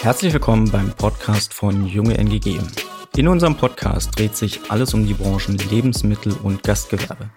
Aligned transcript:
Herzlich 0.00 0.32
willkommen 0.32 0.70
beim 0.70 0.92
Podcast 0.92 1.52
von 1.52 1.84
Junge 1.84 2.16
NGG. 2.16 2.60
In 3.16 3.26
unserem 3.26 3.56
Podcast 3.56 4.16
dreht 4.16 4.36
sich 4.36 4.60
alles 4.68 4.94
um 4.94 5.04
die 5.04 5.12
Branchen 5.12 5.58
Lebensmittel 5.70 6.34
und 6.44 6.62
Gastgewerbe. 6.62 7.30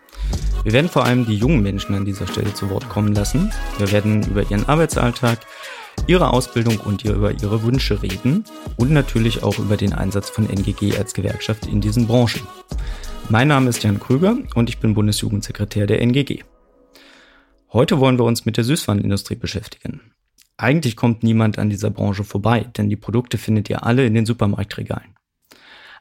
Wir 0.64 0.72
werden 0.72 0.88
vor 0.88 1.04
allem 1.04 1.26
die 1.26 1.36
jungen 1.36 1.64
Menschen 1.64 1.96
an 1.96 2.06
dieser 2.06 2.28
Stelle 2.28 2.54
zu 2.54 2.70
Wort 2.70 2.88
kommen 2.88 3.16
lassen. 3.16 3.52
Wir 3.80 3.92
werden 3.92 4.22
über 4.30 4.44
ihren 4.44 4.70
Arbeitsalltag, 4.70 5.40
ihre 6.06 6.32
Ausbildung 6.32 6.78
und 6.78 7.04
über 7.04 7.32
ihre 7.32 7.64
Wünsche 7.64 8.04
reden 8.04 8.46
und 8.78 8.92
natürlich 8.92 9.42
auch 9.42 9.58
über 9.58 9.76
den 9.76 9.94
Einsatz 9.94 10.30
von 10.30 10.48
NGG 10.48 10.96
als 11.00 11.16
Gewerkschaft 11.16 11.66
in 11.66 11.82
diesen 11.82 12.06
Branchen. 12.06 12.46
Mein 13.28 13.48
Name 13.48 13.72
ist 13.72 13.82
Jan 13.82 14.00
Krüger 14.00 14.38
und 14.54 14.70
ich 14.70 14.78
bin 14.78 14.94
Bundesjugendsekretär 14.94 15.88
der 15.88 16.00
NGG. 16.00 16.44
Heute 17.74 18.00
wollen 18.00 18.20
wir 18.20 18.26
uns 18.26 18.46
mit 18.46 18.58
der 18.58 18.66
Süßwarenindustrie 18.66 19.36
beschäftigen. 19.36 20.11
Eigentlich 20.62 20.96
kommt 20.96 21.24
niemand 21.24 21.58
an 21.58 21.72
dieser 21.72 21.90
Branche 21.90 22.24
vorbei, 22.24 22.68
denn 22.78 22.88
die 22.88 22.96
Produkte 22.96 23.40
findet 23.40 23.68
ihr 23.72 23.84
alle 23.84 24.06
in 24.06 24.14
den 24.14 24.28
Supermarktregalen. 24.28 25.16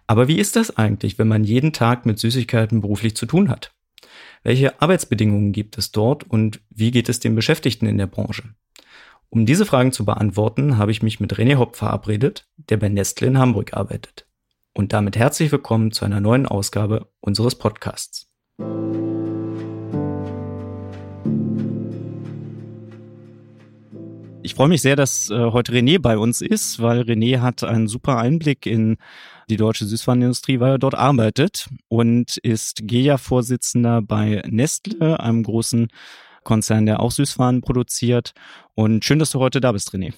Aber 0.07 0.29
wie 0.29 0.39
ist 0.39 0.55
das 0.55 0.77
eigentlich, 0.77 1.19
wenn 1.19 1.29
man 1.29 1.45
jeden 1.45 1.73
Tag 1.73 2.05
mit 2.05 2.19
Süßigkeiten 2.19 2.83
beruflich 2.83 3.17
zu 3.17 3.25
tun 3.25 3.49
hat? 3.49 3.73
Welche 4.43 4.83
Arbeitsbedingungen 4.83 5.53
gibt 5.53 5.79
es 5.79 5.93
dort 5.93 6.25
und 6.25 6.61
wie 6.69 6.91
geht 6.91 7.09
es 7.09 7.21
den 7.21 7.35
Beschäftigten 7.35 7.87
in 7.87 7.97
der 7.97 8.07
Branche? 8.07 8.55
Um 9.31 9.47
diese 9.47 9.65
Fragen 9.65 9.93
zu 9.93 10.05
beantworten, 10.05 10.77
habe 10.77 10.91
ich 10.91 11.03
mich 11.03 11.21
mit 11.21 11.33
René 11.33 11.57
Hopp 11.57 11.77
verabredet, 11.77 12.47
der 12.59 12.77
bei 12.77 12.91
Nestle 12.91 13.29
in 13.29 13.39
Hamburg 13.39 13.73
arbeitet. 13.73 14.27
Und 14.75 14.93
damit 14.93 15.17
herzlich 15.17 15.51
willkommen 15.53 15.91
zu 15.91 16.05
einer 16.05 16.21
neuen 16.21 16.45
Ausgabe 16.45 17.11
unseres 17.21 17.55
Podcasts. 17.55 18.31
Ich 24.51 24.57
freue 24.57 24.67
mich 24.67 24.83
sehr, 24.83 24.97
dass 24.97 25.31
äh, 25.31 25.53
heute 25.53 25.71
René 25.71 26.01
bei 26.01 26.19
uns 26.19 26.41
ist, 26.41 26.83
weil 26.83 27.03
René 27.03 27.39
hat 27.39 27.63
einen 27.63 27.87
super 27.87 28.19
Einblick 28.19 28.67
in 28.67 28.97
die 29.49 29.57
deutsche 29.57 29.87
Süßwarenindustrie, 29.87 30.59
weil 30.59 30.73
er 30.73 30.79
dort 30.79 30.97
arbeitet 30.97 31.69
und 31.87 32.37
ist 32.39 32.81
GEA-Vorsitzender 32.83 34.03
bei 34.03 34.43
Nestle, 34.49 35.21
einem 35.21 35.45
großen 35.45 35.87
Konzern, 36.43 36.87
der 36.87 36.99
auch 36.99 37.13
Süßwaren 37.13 37.61
produziert. 37.61 38.33
Und 38.75 39.05
schön, 39.05 39.21
dass 39.21 39.31
du 39.31 39.39
heute 39.39 39.61
da 39.61 39.71
bist, 39.71 39.95
René. 39.95 40.15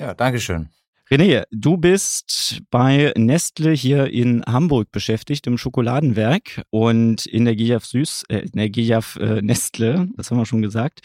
Ja, 0.00 0.14
danke 0.14 0.40
schön. 0.40 0.70
René, 1.10 1.44
du 1.50 1.76
bist 1.76 2.62
bei 2.70 3.12
Nestle 3.14 3.72
hier 3.72 4.06
in 4.06 4.42
Hamburg 4.46 4.90
beschäftigt 4.90 5.46
im 5.46 5.58
Schokoladenwerk 5.58 6.62
und 6.70 7.26
in 7.26 7.44
der 7.44 7.54
GIAF 7.54 7.84
Süß, 7.84 8.24
äh, 8.30 8.38
in 8.38 8.52
der 8.52 8.70
GIAF 8.70 9.16
äh, 9.16 9.42
Nestle, 9.42 10.08
das 10.16 10.30
haben 10.30 10.38
wir 10.38 10.46
schon 10.46 10.62
gesagt. 10.62 11.02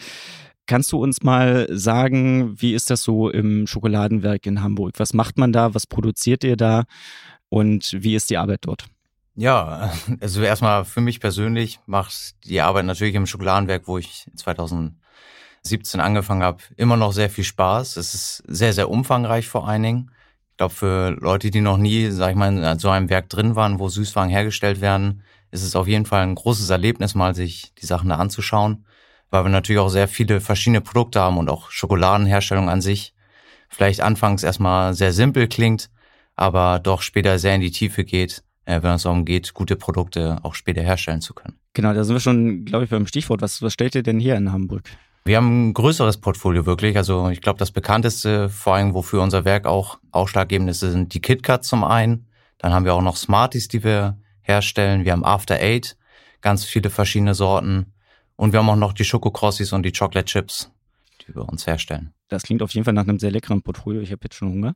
Kannst 0.72 0.90
du 0.90 1.02
uns 1.02 1.22
mal 1.22 1.66
sagen, 1.68 2.58
wie 2.58 2.72
ist 2.72 2.88
das 2.88 3.02
so 3.02 3.28
im 3.28 3.66
Schokoladenwerk 3.66 4.46
in 4.46 4.62
Hamburg? 4.62 4.94
Was 4.96 5.12
macht 5.12 5.36
man 5.36 5.52
da? 5.52 5.74
Was 5.74 5.86
produziert 5.86 6.44
ihr 6.44 6.56
da? 6.56 6.84
Und 7.50 7.94
wie 7.98 8.14
ist 8.14 8.30
die 8.30 8.38
Arbeit 8.38 8.60
dort? 8.62 8.86
Ja, 9.34 9.92
also 10.22 10.40
erstmal 10.40 10.86
für 10.86 11.02
mich 11.02 11.20
persönlich 11.20 11.78
macht 11.84 12.42
die 12.46 12.62
Arbeit 12.62 12.86
natürlich 12.86 13.14
im 13.16 13.26
Schokoladenwerk, 13.26 13.86
wo 13.86 13.98
ich 13.98 14.30
2017 14.34 16.00
angefangen 16.00 16.42
habe, 16.42 16.62
immer 16.78 16.96
noch 16.96 17.12
sehr 17.12 17.28
viel 17.28 17.44
Spaß. 17.44 17.98
Es 17.98 18.14
ist 18.14 18.42
sehr, 18.46 18.72
sehr 18.72 18.88
umfangreich 18.88 19.48
vor 19.48 19.68
allen 19.68 19.82
Dingen. 19.82 20.10
Ich 20.52 20.56
glaube, 20.56 20.72
für 20.72 21.10
Leute, 21.20 21.50
die 21.50 21.60
noch 21.60 21.76
nie, 21.76 22.08
sag 22.08 22.30
ich 22.30 22.36
mal, 22.36 22.50
in 22.50 22.78
so 22.78 22.88
einem 22.88 23.10
Werk 23.10 23.28
drin 23.28 23.56
waren, 23.56 23.78
wo 23.78 23.90
Süßwaren 23.90 24.30
hergestellt 24.30 24.80
werden, 24.80 25.22
ist 25.50 25.64
es 25.64 25.76
auf 25.76 25.86
jeden 25.86 26.06
Fall 26.06 26.22
ein 26.22 26.34
großes 26.34 26.70
Erlebnis, 26.70 27.14
mal 27.14 27.34
sich 27.34 27.74
die 27.74 27.84
Sachen 27.84 28.08
da 28.08 28.16
anzuschauen 28.16 28.86
weil 29.32 29.44
wir 29.44 29.48
natürlich 29.48 29.80
auch 29.80 29.88
sehr 29.88 30.06
viele 30.06 30.40
verschiedene 30.40 30.82
Produkte 30.82 31.18
haben 31.20 31.38
und 31.38 31.48
auch 31.48 31.70
Schokoladenherstellung 31.70 32.68
an 32.68 32.80
sich 32.80 33.14
vielleicht 33.68 34.02
anfangs 34.02 34.42
erstmal 34.42 34.92
sehr 34.92 35.12
simpel 35.12 35.48
klingt, 35.48 35.90
aber 36.36 36.78
doch 36.78 37.00
später 37.00 37.38
sehr 37.38 37.54
in 37.54 37.62
die 37.62 37.70
Tiefe 37.70 38.04
geht, 38.04 38.44
äh, 38.66 38.82
wenn 38.82 38.92
es 38.92 39.04
darum 39.04 39.24
geht, 39.24 39.54
gute 39.54 39.76
Produkte 39.76 40.38
auch 40.42 40.54
später 40.54 40.82
herstellen 40.82 41.22
zu 41.22 41.32
können. 41.32 41.56
Genau, 41.72 41.94
da 41.94 42.04
sind 42.04 42.14
wir 42.14 42.20
schon, 42.20 42.66
glaube 42.66 42.84
ich, 42.84 42.90
beim 42.90 43.06
Stichwort. 43.06 43.40
Was, 43.40 43.62
was 43.62 43.72
stellt 43.72 43.94
ihr 43.94 44.02
denn 44.02 44.20
hier 44.20 44.36
in 44.36 44.52
Hamburg? 44.52 44.82
Wir 45.24 45.38
haben 45.38 45.68
ein 45.68 45.74
größeres 45.74 46.18
Portfolio 46.18 46.66
wirklich. 46.66 46.98
Also 46.98 47.30
ich 47.30 47.40
glaube, 47.40 47.58
das 47.58 47.70
bekannteste, 47.70 48.50
vor 48.50 48.74
allem 48.74 48.92
wofür 48.92 49.22
unser 49.22 49.46
Werk 49.46 49.66
auch 49.66 49.98
ausschlaggebend 50.10 50.68
ist, 50.68 50.80
sind 50.80 51.14
die 51.14 51.20
KitKats 51.20 51.68
zum 51.68 51.84
einen. 51.84 52.26
Dann 52.58 52.74
haben 52.74 52.84
wir 52.84 52.92
auch 52.92 53.02
noch 53.02 53.16
Smarties, 53.16 53.68
die 53.68 53.82
wir 53.82 54.18
herstellen. 54.42 55.06
Wir 55.06 55.12
haben 55.12 55.24
After 55.24 55.54
Eight, 55.54 55.96
ganz 56.42 56.64
viele 56.64 56.90
verschiedene 56.90 57.34
Sorten. 57.34 57.94
Und 58.36 58.52
wir 58.52 58.60
haben 58.60 58.70
auch 58.70 58.76
noch 58.76 58.92
die 58.92 59.04
Schokokrossis 59.04 59.72
und 59.72 59.82
die 59.84 59.92
Chocolate 59.92 60.24
Chips, 60.26 60.70
die 61.26 61.34
wir 61.34 61.48
uns 61.48 61.66
herstellen. 61.66 62.12
Das 62.32 62.44
klingt 62.44 62.62
auf 62.62 62.72
jeden 62.72 62.84
Fall 62.84 62.94
nach 62.94 63.06
einem 63.06 63.18
sehr 63.18 63.30
leckeren 63.30 63.62
Portfolio. 63.62 64.00
Ich 64.00 64.10
habe 64.10 64.20
jetzt 64.24 64.36
schon 64.36 64.48
Hunger. 64.48 64.74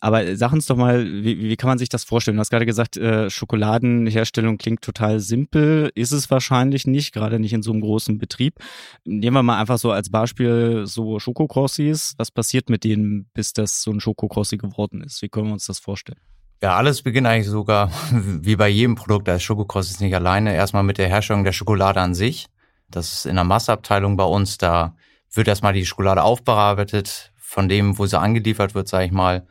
Aber 0.00 0.36
sag 0.36 0.52
uns 0.52 0.66
doch 0.66 0.76
mal, 0.76 1.04
wie, 1.06 1.40
wie 1.40 1.56
kann 1.56 1.68
man 1.68 1.78
sich 1.78 1.88
das 1.88 2.04
vorstellen? 2.04 2.36
Du 2.36 2.40
hast 2.40 2.50
gerade 2.50 2.66
gesagt, 2.66 2.98
äh, 2.98 3.30
Schokoladenherstellung 3.30 4.58
klingt 4.58 4.82
total 4.82 5.18
simpel. 5.18 5.90
Ist 5.94 6.12
es 6.12 6.30
wahrscheinlich 6.30 6.86
nicht, 6.86 7.14
gerade 7.14 7.38
nicht 7.38 7.54
in 7.54 7.62
so 7.62 7.72
einem 7.72 7.80
großen 7.80 8.18
Betrieb. 8.18 8.56
Nehmen 9.04 9.34
wir 9.34 9.42
mal 9.42 9.58
einfach 9.58 9.78
so 9.78 9.90
als 9.90 10.10
Beispiel 10.10 10.82
so 10.86 11.18
Schokokrossis. 11.18 12.14
Was 12.18 12.30
passiert 12.30 12.68
mit 12.68 12.84
denen, 12.84 13.30
bis 13.32 13.54
das 13.54 13.82
so 13.82 13.90
ein 13.90 14.00
Schokokrossi 14.00 14.58
geworden 14.58 15.02
ist? 15.02 15.22
Wie 15.22 15.30
können 15.30 15.46
wir 15.46 15.54
uns 15.54 15.66
das 15.66 15.78
vorstellen? 15.78 16.20
Ja, 16.62 16.76
alles 16.76 17.02
beginnt 17.02 17.26
eigentlich 17.26 17.48
sogar 17.48 17.90
wie 18.12 18.56
bei 18.56 18.68
jedem 18.68 18.96
Produkt 18.96 19.30
als 19.30 19.42
Schokokrossis 19.42 20.00
nicht 20.00 20.14
alleine. 20.14 20.54
Erstmal 20.54 20.82
mit 20.82 20.98
der 20.98 21.08
Herstellung 21.08 21.44
der 21.44 21.52
Schokolade 21.52 22.00
an 22.00 22.14
sich. 22.14 22.48
Das 22.92 23.12
ist 23.12 23.26
in 23.26 23.34
der 23.34 23.44
Masseabteilung 23.44 24.16
bei 24.16 24.24
uns. 24.24 24.58
Da 24.58 24.94
wird 25.32 25.48
erstmal 25.48 25.72
die 25.72 25.86
Schokolade 25.86 26.22
aufbearbeitet, 26.22 27.32
von 27.36 27.68
dem, 27.68 27.98
wo 27.98 28.06
sie 28.06 28.18
angeliefert 28.18 28.74
wird, 28.74 28.88
sage 28.88 29.06
ich 29.06 29.12
mal, 29.12 29.46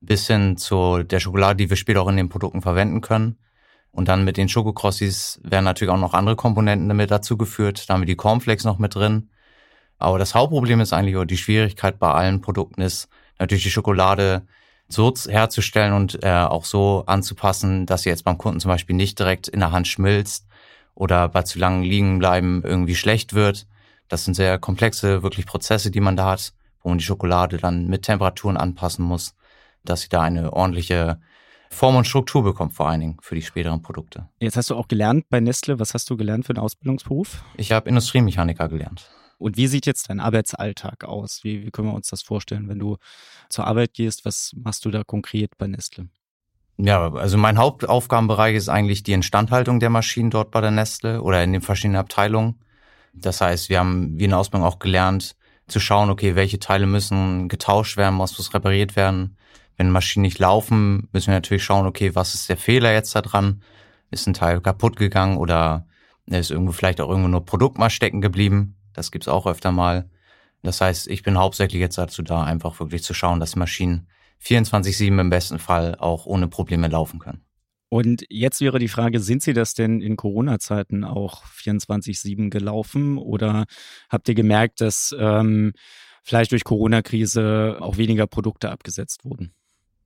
bis 0.00 0.26
hin 0.26 0.56
zu 0.56 1.02
der 1.02 1.20
Schokolade, 1.20 1.56
die 1.56 1.70
wir 1.70 1.76
später 1.76 2.02
auch 2.02 2.08
in 2.08 2.16
den 2.16 2.28
Produkten 2.28 2.62
verwenden 2.62 3.00
können. 3.00 3.38
Und 3.90 4.08
dann 4.08 4.24
mit 4.24 4.36
den 4.36 4.48
Schokokrossis 4.48 5.40
werden 5.42 5.64
natürlich 5.64 5.92
auch 5.92 5.98
noch 5.98 6.12
andere 6.12 6.36
Komponenten 6.36 6.88
damit 6.88 7.10
dazugeführt. 7.10 7.88
Da 7.88 7.94
haben 7.94 8.02
wir 8.02 8.06
die 8.06 8.16
Cornflakes 8.16 8.64
noch 8.64 8.78
mit 8.78 8.94
drin. 8.94 9.30
Aber 9.98 10.18
das 10.18 10.34
Hauptproblem 10.34 10.80
ist 10.80 10.92
eigentlich, 10.92 11.16
oder 11.16 11.24
die 11.24 11.38
Schwierigkeit 11.38 11.98
bei 11.98 12.12
allen 12.12 12.42
Produkten 12.42 12.82
ist, 12.82 13.08
natürlich 13.38 13.64
die 13.64 13.70
Schokolade 13.70 14.46
so 14.88 15.12
herzustellen 15.26 15.94
und 15.94 16.22
äh, 16.22 16.30
auch 16.30 16.64
so 16.64 17.04
anzupassen, 17.06 17.86
dass 17.86 18.02
sie 18.02 18.10
jetzt 18.10 18.24
beim 18.24 18.38
Kunden 18.38 18.60
zum 18.60 18.70
Beispiel 18.70 18.94
nicht 18.94 19.18
direkt 19.18 19.48
in 19.48 19.60
der 19.60 19.72
Hand 19.72 19.88
schmilzt, 19.88 20.46
oder 20.96 21.28
bei 21.28 21.42
zu 21.42 21.60
langen 21.60 21.84
liegen 21.84 22.18
bleiben 22.18 22.62
irgendwie 22.64 22.96
schlecht 22.96 23.34
wird. 23.34 23.68
Das 24.08 24.24
sind 24.24 24.34
sehr 24.34 24.58
komplexe 24.58 25.22
wirklich 25.22 25.46
Prozesse, 25.46 25.92
die 25.92 26.00
man 26.00 26.16
da 26.16 26.32
hat, 26.32 26.52
wo 26.82 26.88
man 26.88 26.98
die 26.98 27.04
Schokolade 27.04 27.58
dann 27.58 27.86
mit 27.86 28.02
Temperaturen 28.02 28.56
anpassen 28.56 29.04
muss, 29.04 29.34
dass 29.84 30.00
sie 30.00 30.08
da 30.08 30.22
eine 30.22 30.52
ordentliche 30.52 31.20
Form 31.70 31.96
und 31.96 32.06
Struktur 32.06 32.42
bekommt, 32.42 32.74
vor 32.74 32.88
allen 32.88 33.00
Dingen 33.00 33.16
für 33.20 33.34
die 33.34 33.42
späteren 33.42 33.82
Produkte. 33.82 34.28
Jetzt 34.40 34.56
hast 34.56 34.70
du 34.70 34.74
auch 34.74 34.88
gelernt 34.88 35.26
bei 35.28 35.40
Nestle. 35.40 35.78
Was 35.78 35.94
hast 35.94 36.08
du 36.08 36.16
gelernt 36.16 36.46
für 36.46 36.50
einen 36.50 36.60
Ausbildungsberuf? 36.60 37.44
Ich 37.56 37.72
habe 37.72 37.88
Industriemechaniker 37.88 38.68
gelernt. 38.68 39.10
Und 39.38 39.56
wie 39.58 39.66
sieht 39.66 39.84
jetzt 39.84 40.08
dein 40.08 40.20
Arbeitsalltag 40.20 41.04
aus? 41.04 41.44
Wie, 41.44 41.66
wie 41.66 41.70
können 41.70 41.88
wir 41.88 41.94
uns 41.94 42.08
das 42.08 42.22
vorstellen, 42.22 42.68
wenn 42.68 42.78
du 42.78 42.96
zur 43.50 43.66
Arbeit 43.66 43.92
gehst? 43.92 44.24
Was 44.24 44.52
machst 44.56 44.84
du 44.86 44.90
da 44.90 45.04
konkret 45.04 45.58
bei 45.58 45.66
Nestle? 45.66 46.08
Ja, 46.78 47.10
also 47.14 47.38
mein 47.38 47.56
Hauptaufgabenbereich 47.56 48.54
ist 48.54 48.68
eigentlich 48.68 49.02
die 49.02 49.12
Instandhaltung 49.12 49.80
der 49.80 49.88
Maschinen 49.88 50.30
dort 50.30 50.50
bei 50.50 50.60
der 50.60 50.70
Nestle 50.70 51.22
oder 51.22 51.42
in 51.42 51.52
den 51.52 51.62
verschiedenen 51.62 51.98
Abteilungen. 51.98 52.60
Das 53.14 53.40
heißt, 53.40 53.70
wir 53.70 53.78
haben 53.78 54.18
wie 54.18 54.24
in 54.24 54.30
der 54.30 54.38
Ausbildung 54.38 54.68
auch 54.68 54.78
gelernt, 54.78 55.36
zu 55.68 55.80
schauen, 55.80 56.10
okay, 56.10 56.34
welche 56.34 56.58
Teile 56.58 56.86
müssen 56.86 57.48
getauscht 57.48 57.96
werden, 57.96 58.18
was 58.18 58.36
muss 58.36 58.54
repariert 58.54 58.94
werden. 58.94 59.36
Wenn 59.76 59.90
Maschinen 59.90 60.22
nicht 60.22 60.38
laufen, 60.38 61.08
müssen 61.12 61.28
wir 61.28 61.34
natürlich 61.34 61.64
schauen, 61.64 61.86
okay, 61.86 62.14
was 62.14 62.34
ist 62.34 62.48
der 62.48 62.56
Fehler 62.56 62.92
jetzt 62.92 63.14
da 63.14 63.22
dran? 63.22 63.62
Ist 64.10 64.26
ein 64.26 64.34
Teil 64.34 64.60
kaputt 64.60 64.96
gegangen 64.96 65.38
oder 65.38 65.86
ist 66.26 66.50
irgendwo 66.50 66.72
vielleicht 66.72 67.00
auch 67.00 67.08
irgendwo 67.08 67.28
nur 67.28 67.44
Produkt 67.44 67.78
mal 67.78 67.90
stecken 67.90 68.20
geblieben? 68.20 68.76
Das 68.92 69.10
gibt's 69.10 69.28
auch 69.28 69.46
öfter 69.46 69.72
mal. 69.72 70.08
Das 70.62 70.80
heißt, 70.80 71.08
ich 71.08 71.22
bin 71.22 71.38
hauptsächlich 71.38 71.80
jetzt 71.80 71.98
dazu 71.98 72.22
da, 72.22 72.44
einfach 72.44 72.78
wirklich 72.80 73.02
zu 73.02 73.14
schauen, 73.14 73.40
dass 73.40 73.56
Maschinen 73.56 74.08
24-7 74.44 75.20
im 75.20 75.30
besten 75.30 75.58
Fall 75.58 75.96
auch 75.96 76.26
ohne 76.26 76.48
Probleme 76.48 76.88
laufen 76.88 77.18
können. 77.18 77.42
Und 77.88 78.24
jetzt 78.28 78.60
wäre 78.60 78.78
die 78.78 78.88
Frage, 78.88 79.20
sind 79.20 79.42
Sie 79.42 79.52
das 79.52 79.74
denn 79.74 80.00
in 80.00 80.16
Corona-Zeiten 80.16 81.04
auch 81.04 81.44
24-7 81.44 82.50
gelaufen 82.50 83.16
oder 83.16 83.64
habt 84.08 84.28
ihr 84.28 84.34
gemerkt, 84.34 84.80
dass 84.80 85.14
ähm, 85.18 85.72
vielleicht 86.22 86.50
durch 86.52 86.64
Corona-Krise 86.64 87.78
auch 87.80 87.96
weniger 87.96 88.26
Produkte 88.26 88.70
abgesetzt 88.70 89.24
wurden? 89.24 89.54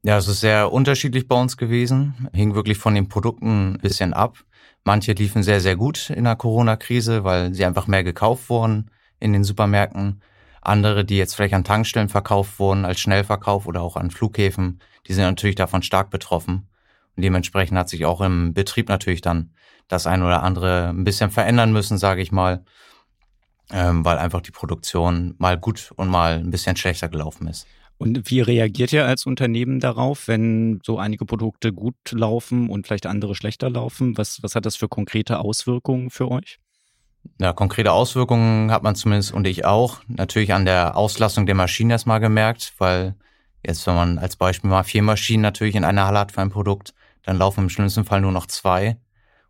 Ja, 0.03 0.19
es 0.19 0.29
ist 0.29 0.41
sehr 0.41 0.73
unterschiedlich 0.73 1.27
bei 1.27 1.39
uns 1.39 1.57
gewesen. 1.57 2.29
Hing 2.33 2.55
wirklich 2.55 2.79
von 2.79 2.95
den 2.95 3.09
Produkten 3.09 3.75
ein 3.75 3.79
bisschen 3.79 4.15
ab. 4.15 4.39
Manche 4.85 5.13
liefen 5.13 5.43
sehr, 5.43 5.61
sehr 5.61 5.77
gut 5.77 6.11
in 6.11 6.25
der 6.25 6.37
Corona-Krise, 6.37 7.25
weil 7.25 7.55
sie 7.55 7.65
einfach 7.65 7.87
mehr 7.87 8.05
gekauft 8.05 8.49
wurden 8.49 8.91
in 9.19 9.33
den 9.33 9.45
Supermärkten. 9.45 10.23
Andere, 10.61 11.05
die 11.05 11.17
jetzt 11.17 11.35
vielleicht 11.35 11.55
an 11.55 11.65
Tankstellen 11.65 12.09
verkauft 12.09 12.59
wurden, 12.59 12.85
als 12.85 13.01
Schnellverkauf 13.01 13.67
oder 13.67 13.81
auch 13.81 13.97
an 13.97 14.11
Flughäfen, 14.11 14.81
die 15.07 15.15
sind 15.15 15.25
natürlich 15.25 15.57
davon 15.57 15.83
stark 15.83 16.11
betroffen. 16.11 16.69
Und 17.17 17.23
dementsprechend 17.23 17.79
hat 17.79 17.89
sich 17.89 18.05
auch 18.05 18.21
im 18.21 18.53
Betrieb 18.55 18.89
natürlich 18.89 19.21
dann 19.21 19.53
das 19.89 20.07
ein 20.07 20.23
oder 20.23 20.43
andere 20.43 20.89
ein 20.89 21.05
bisschen 21.05 21.31
verändern 21.31 21.73
müssen, 21.73 21.99
sage 21.99 22.23
ich 22.23 22.31
mal, 22.31 22.65
ähm, 23.73 24.05
weil 24.05 24.19
einfach 24.19 24.41
die 24.41 24.53
Produktion 24.53 25.35
mal 25.39 25.59
gut 25.59 25.93
und 25.97 26.09
mal 26.09 26.35
ein 26.35 26.51
bisschen 26.51 26.77
schlechter 26.77 27.09
gelaufen 27.09 27.49
ist. 27.49 27.67
Und 27.99 28.31
wie 28.31 28.41
reagiert 28.41 28.95
ihr 28.95 29.05
als 29.05 29.27
Unternehmen 29.27 29.79
darauf, 29.79 30.27
wenn 30.27 30.81
so 30.85 30.99
einige 30.99 31.27
Produkte 31.27 31.73
gut 31.73 31.97
laufen 32.13 32.71
und 32.71 32.87
vielleicht 32.87 33.05
andere 33.05 33.35
schlechter 33.35 33.69
laufen? 33.69 34.17
Was, 34.17 34.43
was 34.43 34.55
hat 34.55 34.65
das 34.65 34.77
für 34.77 34.89
konkrete 34.89 35.39
Auswirkungen 35.39 36.09
für 36.09 36.31
euch? 36.31 36.59
Ja, 37.39 37.53
konkrete 37.53 37.93
Auswirkungen 37.93 38.71
hat 38.71 38.83
man 38.83 38.95
zumindest 38.95 39.33
und 39.33 39.47
ich 39.47 39.65
auch 39.65 40.01
natürlich 40.09 40.53
an 40.53 40.65
der 40.65 40.97
Auslastung 40.97 41.47
der 41.47 41.55
Maschinen 41.55 41.91
erstmal 41.91 42.21
gemerkt, 42.21 42.75
weil 42.79 43.15
jetzt, 43.65 43.87
wenn 43.87 43.95
man 43.95 44.19
als 44.19 44.37
Beispiel 44.37 44.69
mal 44.69 44.83
vier 44.83 45.03
Maschinen 45.03 45.43
natürlich 45.43 45.75
in 45.75 45.85
einer 45.85 46.07
Halle 46.07 46.19
hat 46.19 46.33
für 46.33 46.43
ein 46.43 46.51
Produkt, 46.51 46.95
dann 47.23 47.39
laufen 47.39 47.65
im 47.65 47.69
schlimmsten 47.71 48.05
Fall 48.05 48.21
nur 48.21 48.33
noch 48.33 48.47
zwei. 48.47 48.99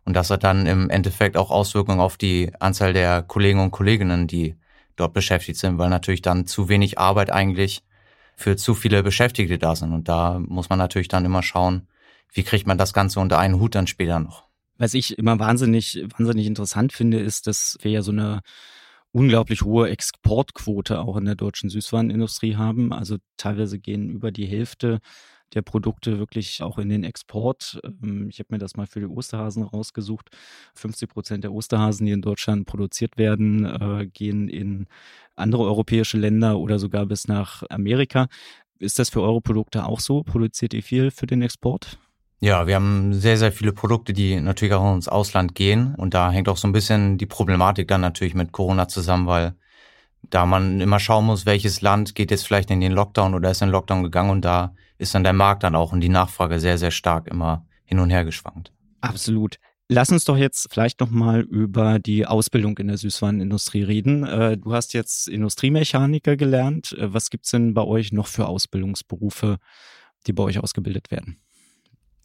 Und 0.05 0.15
das 0.15 0.29
hat 0.29 0.43
dann 0.43 0.65
im 0.65 0.89
Endeffekt 0.89 1.37
auch 1.37 1.51
Auswirkungen 1.51 1.99
auf 1.99 2.17
die 2.17 2.51
Anzahl 2.59 2.93
der 2.93 3.21
Kollegen 3.21 3.59
und 3.59 3.71
Kolleginnen, 3.71 4.27
die 4.27 4.55
dort 4.95 5.13
beschäftigt 5.13 5.59
sind, 5.59 5.77
weil 5.77 5.89
natürlich 5.89 6.21
dann 6.21 6.47
zu 6.47 6.69
wenig 6.69 6.97
Arbeit 6.97 7.31
eigentlich 7.31 7.83
für 8.35 8.55
zu 8.55 8.73
viele 8.73 9.03
Beschäftigte 9.03 9.57
da 9.57 9.75
sind. 9.75 9.93
Und 9.93 10.07
da 10.07 10.39
muss 10.39 10.69
man 10.69 10.79
natürlich 10.79 11.07
dann 11.07 11.25
immer 11.25 11.43
schauen, 11.43 11.87
wie 12.33 12.43
kriegt 12.43 12.67
man 12.67 12.77
das 12.77 12.93
Ganze 12.93 13.19
unter 13.19 13.37
einen 13.37 13.59
Hut 13.59 13.75
dann 13.75 13.87
später 13.87 14.19
noch. 14.19 14.50
Was 14.81 14.95
ich 14.95 15.15
immer 15.19 15.37
wahnsinnig, 15.37 16.03
wahnsinnig 16.17 16.47
interessant 16.47 16.91
finde, 16.91 17.19
ist, 17.19 17.45
dass 17.45 17.77
wir 17.81 17.91
ja 17.91 18.01
so 18.01 18.11
eine 18.11 18.41
unglaublich 19.11 19.61
hohe 19.61 19.89
Exportquote 19.89 21.01
auch 21.01 21.17
in 21.17 21.25
der 21.25 21.35
deutschen 21.35 21.69
Süßwarenindustrie 21.69 22.55
haben. 22.55 22.91
Also 22.91 23.17
teilweise 23.37 23.77
gehen 23.77 24.09
über 24.09 24.31
die 24.31 24.47
Hälfte 24.47 24.99
der 25.53 25.61
Produkte 25.61 26.17
wirklich 26.17 26.63
auch 26.63 26.79
in 26.79 26.89
den 26.89 27.03
Export. 27.03 27.79
Ähm, 27.83 28.29
ich 28.29 28.39
habe 28.39 28.47
mir 28.49 28.57
das 28.57 28.75
mal 28.75 28.87
für 28.87 29.01
die 29.01 29.05
Osterhasen 29.05 29.61
rausgesucht. 29.61 30.29
50 30.73 31.09
Prozent 31.09 31.43
der 31.43 31.53
Osterhasen, 31.53 32.07
die 32.07 32.13
in 32.13 32.23
Deutschland 32.23 32.65
produziert 32.65 33.19
werden, 33.19 33.65
äh, 33.65 34.07
gehen 34.07 34.49
in 34.49 34.87
andere 35.35 35.61
europäische 35.61 36.17
Länder 36.17 36.57
oder 36.57 36.79
sogar 36.79 37.05
bis 37.05 37.27
nach 37.27 37.61
Amerika. 37.69 38.29
Ist 38.79 38.97
das 38.97 39.11
für 39.11 39.21
eure 39.21 39.41
Produkte 39.41 39.85
auch 39.85 39.99
so? 39.99 40.23
Produziert 40.23 40.73
ihr 40.73 40.81
viel 40.81 41.11
für 41.11 41.27
den 41.27 41.43
Export? 41.43 41.99
Ja, 42.43 42.65
wir 42.65 42.73
haben 42.73 43.13
sehr, 43.13 43.37
sehr 43.37 43.51
viele 43.51 43.71
Produkte, 43.71 44.13
die 44.13 44.39
natürlich 44.41 44.73
auch 44.73 44.95
ins 44.95 45.07
Ausland 45.07 45.53
gehen. 45.53 45.93
Und 45.93 46.15
da 46.15 46.31
hängt 46.31 46.49
auch 46.49 46.57
so 46.57 46.67
ein 46.67 46.71
bisschen 46.71 47.19
die 47.19 47.27
Problematik 47.27 47.87
dann 47.87 48.01
natürlich 48.01 48.33
mit 48.33 48.51
Corona 48.51 48.87
zusammen, 48.87 49.27
weil 49.27 49.53
da 50.23 50.47
man 50.47 50.81
immer 50.81 50.99
schauen 50.99 51.25
muss, 51.25 51.45
welches 51.45 51.81
Land 51.81 52.15
geht 52.15 52.31
jetzt 52.31 52.47
vielleicht 52.47 52.71
in 52.71 52.81
den 52.81 52.93
Lockdown 52.93 53.35
oder 53.35 53.51
ist 53.51 53.61
in 53.61 53.67
den 53.67 53.73
Lockdown 53.73 54.01
gegangen 54.01 54.31
und 54.31 54.43
da 54.43 54.73
ist 54.97 55.13
dann 55.13 55.23
der 55.23 55.33
Markt 55.33 55.61
dann 55.61 55.75
auch 55.75 55.91
und 55.91 56.01
die 56.01 56.09
Nachfrage 56.09 56.59
sehr, 56.59 56.79
sehr 56.79 56.89
stark 56.89 57.27
immer 57.27 57.65
hin 57.85 57.99
und 57.99 58.09
her 58.09 58.25
geschwankt. 58.25 58.71
Absolut. 59.01 59.57
Lass 59.87 60.09
uns 60.09 60.25
doch 60.25 60.37
jetzt 60.37 60.67
vielleicht 60.71 60.99
noch 60.99 61.11
mal 61.11 61.41
über 61.41 61.99
die 61.99 62.25
Ausbildung 62.25 62.77
in 62.79 62.87
der 62.87 62.97
Süßwarenindustrie 62.97 63.83
reden. 63.83 64.23
Äh, 64.23 64.57
du 64.57 64.73
hast 64.73 64.93
jetzt 64.93 65.27
Industriemechaniker 65.27 66.37
gelernt. 66.37 66.93
Äh, 66.93 67.13
was 67.13 67.29
gibt's 67.29 67.51
denn 67.51 67.75
bei 67.75 67.83
euch 67.83 68.11
noch 68.11 68.27
für 68.27 68.47
Ausbildungsberufe, 68.47 69.57
die 70.25 70.33
bei 70.33 70.43
euch 70.43 70.59
ausgebildet 70.59 71.11
werden? 71.11 71.41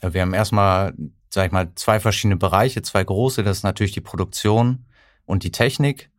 Ja, 0.07 0.15
wir 0.15 0.23
haben 0.23 0.35
erstmal, 0.35 0.95
sag 1.31 1.47
ich 1.47 1.53
mal, 1.53 1.75
zwei 1.75 1.99
verschiedene 1.99 2.37
Bereiche, 2.37 2.81
zwei 2.83 3.03
große. 3.03 3.43
Das 3.43 3.57
ist 3.57 3.63
natürlich 3.65 3.91
die 3.91 4.01
Produktion 4.01 4.85
und 5.25 5.43
die 5.43 5.51
Technik, 5.51 6.11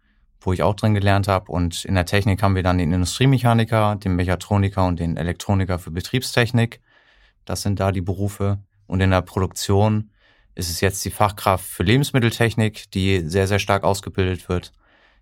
wo 0.42 0.52
ich 0.52 0.62
auch 0.62 0.74
drin 0.74 0.94
gelernt 0.94 1.30
habe. 1.30 1.50
Und 1.50 1.86
in 1.86 1.96
der 1.96 2.06
Technik 2.06 2.44
haben 2.44 2.56
wir 2.56 2.64
dann 2.64 2.80
den 2.80 2.92
Industriemechaniker, 2.92 3.96
den 3.96 4.18
Mechatroniker 4.18 4.86
und 4.86 5.00
den 5.00 5.16
Elektroniker 5.16 5.80
für 5.80 5.92
Betriebstechnik. 5.92 6.82
Das 7.46 7.62
sind 7.62 7.80
da 7.80 7.94
die 7.94 8.02
Berufe. 8.02 8.60
Und 8.88 9.00
in 9.00 9.12
der 9.12 9.22
Produktion 9.22 10.12
ist 10.54 10.70
es 10.70 10.82
jetzt 10.82 11.06
die 11.06 11.12
Fachkraft 11.12 11.64
für 11.64 11.84
Lebensmitteltechnik, 11.84 12.92
die 12.92 13.22
sehr, 13.22 13.48
sehr 13.48 13.60
stark 13.60 13.86
ausgebildet 13.86 14.50
wird. 14.50 14.74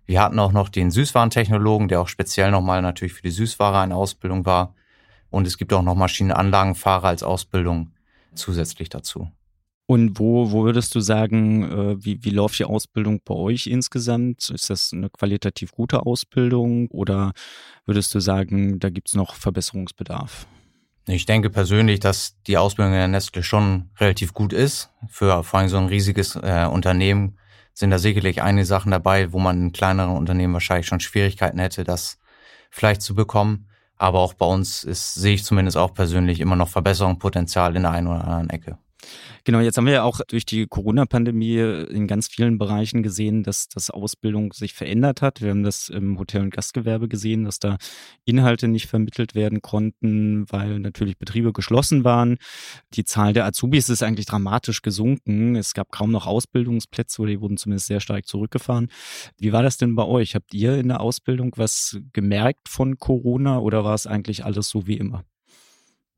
Wir 0.06 0.20
hatten 0.20 0.40
auch 0.40 0.50
noch 0.50 0.70
den 0.70 0.90
Süßwarentechnologen, 0.90 1.86
der 1.86 2.00
auch 2.00 2.08
speziell 2.08 2.50
nochmal 2.50 2.82
natürlich 2.82 3.14
für 3.14 3.22
die 3.22 3.30
Süßware 3.30 3.78
eine 3.78 3.94
Ausbildung 3.94 4.44
war. 4.44 4.74
Und 5.30 5.46
es 5.46 5.56
gibt 5.56 5.72
auch 5.72 5.82
noch 5.82 5.94
Maschinenanlagenfahrer 5.94 7.06
als 7.06 7.22
Ausbildung 7.22 7.92
zusätzlich 8.36 8.88
dazu. 8.88 9.30
Und 9.88 10.18
wo, 10.18 10.50
wo 10.50 10.64
würdest 10.64 10.94
du 10.96 11.00
sagen, 11.00 11.62
äh, 11.62 12.04
wie, 12.04 12.24
wie 12.24 12.30
läuft 12.30 12.58
die 12.58 12.64
Ausbildung 12.64 13.20
bei 13.24 13.34
euch 13.34 13.68
insgesamt? 13.68 14.50
Ist 14.50 14.68
das 14.68 14.92
eine 14.92 15.10
qualitativ 15.10 15.70
gute 15.70 16.04
Ausbildung 16.04 16.88
oder 16.88 17.32
würdest 17.84 18.12
du 18.12 18.18
sagen, 18.18 18.80
da 18.80 18.90
gibt 18.90 19.08
es 19.08 19.14
noch 19.14 19.34
Verbesserungsbedarf? 19.34 20.48
Ich 21.08 21.24
denke 21.24 21.50
persönlich, 21.50 22.00
dass 22.00 22.34
die 22.48 22.58
Ausbildung 22.58 22.94
in 22.94 22.98
der 22.98 23.08
Nestle 23.08 23.44
schon 23.44 23.90
relativ 24.00 24.34
gut 24.34 24.52
ist. 24.52 24.90
Für 25.08 25.44
vor 25.44 25.60
allem 25.60 25.68
so 25.68 25.76
ein 25.76 25.86
riesiges 25.86 26.34
äh, 26.34 26.68
Unternehmen 26.68 27.38
sind 27.72 27.90
da 27.90 27.98
sicherlich 28.00 28.42
einige 28.42 28.66
Sachen 28.66 28.90
dabei, 28.90 29.32
wo 29.32 29.38
man 29.38 29.66
in 29.66 29.72
kleineren 29.72 30.16
Unternehmen 30.16 30.54
wahrscheinlich 30.54 30.86
schon 30.86 30.98
Schwierigkeiten 30.98 31.60
hätte, 31.60 31.84
das 31.84 32.18
vielleicht 32.70 33.02
zu 33.02 33.14
bekommen. 33.14 33.65
Aber 33.98 34.20
auch 34.20 34.34
bei 34.34 34.46
uns 34.46 34.84
ist, 34.84 35.14
sehe 35.14 35.34
ich 35.34 35.44
zumindest 35.44 35.76
auch 35.76 35.94
persönlich 35.94 36.40
immer 36.40 36.56
noch 36.56 36.68
Verbesserungspotenzial 36.68 37.76
in 37.76 37.82
der 37.82 37.92
einen 37.92 38.08
oder 38.08 38.24
anderen 38.24 38.50
Ecke. 38.50 38.78
Genau, 39.44 39.60
jetzt 39.60 39.76
haben 39.76 39.86
wir 39.86 39.92
ja 39.92 40.02
auch 40.02 40.20
durch 40.26 40.44
die 40.44 40.66
Corona-Pandemie 40.66 41.58
in 41.58 42.06
ganz 42.06 42.28
vielen 42.28 42.58
Bereichen 42.58 43.02
gesehen, 43.02 43.42
dass 43.42 43.68
das 43.68 43.90
Ausbildung 43.90 44.52
sich 44.52 44.74
verändert 44.74 45.22
hat. 45.22 45.40
Wir 45.40 45.50
haben 45.50 45.62
das 45.62 45.88
im 45.88 46.18
Hotel- 46.18 46.42
und 46.42 46.50
Gastgewerbe 46.50 47.06
gesehen, 47.08 47.44
dass 47.44 47.60
da 47.60 47.76
Inhalte 48.24 48.68
nicht 48.68 48.86
vermittelt 48.86 49.34
werden 49.34 49.62
konnten, 49.62 50.50
weil 50.50 50.80
natürlich 50.80 51.18
Betriebe 51.18 51.52
geschlossen 51.52 52.04
waren. 52.04 52.38
Die 52.94 53.04
Zahl 53.04 53.32
der 53.32 53.44
Azubis 53.44 53.88
ist 53.88 54.02
eigentlich 54.02 54.26
dramatisch 54.26 54.82
gesunken. 54.82 55.54
Es 55.54 55.74
gab 55.74 55.92
kaum 55.92 56.10
noch 56.10 56.26
Ausbildungsplätze 56.26 57.22
oder 57.22 57.30
die 57.30 57.40
wurden 57.40 57.56
zumindest 57.56 57.86
sehr 57.86 58.00
stark 58.00 58.26
zurückgefahren. 58.26 58.90
Wie 59.38 59.52
war 59.52 59.62
das 59.62 59.76
denn 59.76 59.94
bei 59.94 60.04
euch? 60.04 60.34
Habt 60.34 60.54
ihr 60.54 60.76
in 60.76 60.88
der 60.88 61.00
Ausbildung 61.00 61.52
was 61.56 61.98
gemerkt 62.12 62.68
von 62.68 62.98
Corona 62.98 63.58
oder 63.58 63.84
war 63.84 63.94
es 63.94 64.06
eigentlich 64.06 64.44
alles 64.44 64.68
so 64.68 64.86
wie 64.86 64.96
immer? 64.96 65.24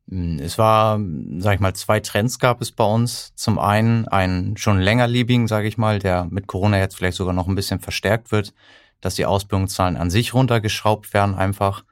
Hm, 0.09 0.39
es 0.41 0.59
war, 0.59 0.99
sag 1.39 1.55
ich 1.55 1.61
mal, 1.61 1.75
zwei 1.75 2.01
Trends 2.01 2.39
gab 2.39 2.61
es 2.61 2.73
bei 2.73 2.85
uns. 2.85 3.35
Zum 3.35 3.59
einen 3.59 4.09
einen 4.09 4.57
schon 4.57 4.79
längerlebigen, 4.81 5.47
sage 5.47 5.69
ich 5.69 5.79
mal, 5.79 5.99
der 5.99 6.27
mit 6.31 6.47
Corona 6.47 6.79
jetzt 6.79 6.97
vielleicht 6.97 7.17
sogar 7.17 7.35
noch 7.35 7.47
ein 7.49 7.55
bisschen 7.55 7.81
verstärkt 7.81 8.33
wird, 8.33 8.55
dass 9.01 9.15
die 9.15 9.27
Ausbildungszahlen 9.27 9.97
an 9.97 10.11
sich 10.11 10.35
runtergeschraubt 10.35 11.13
werden 11.13 11.35
einfach. 11.35 11.85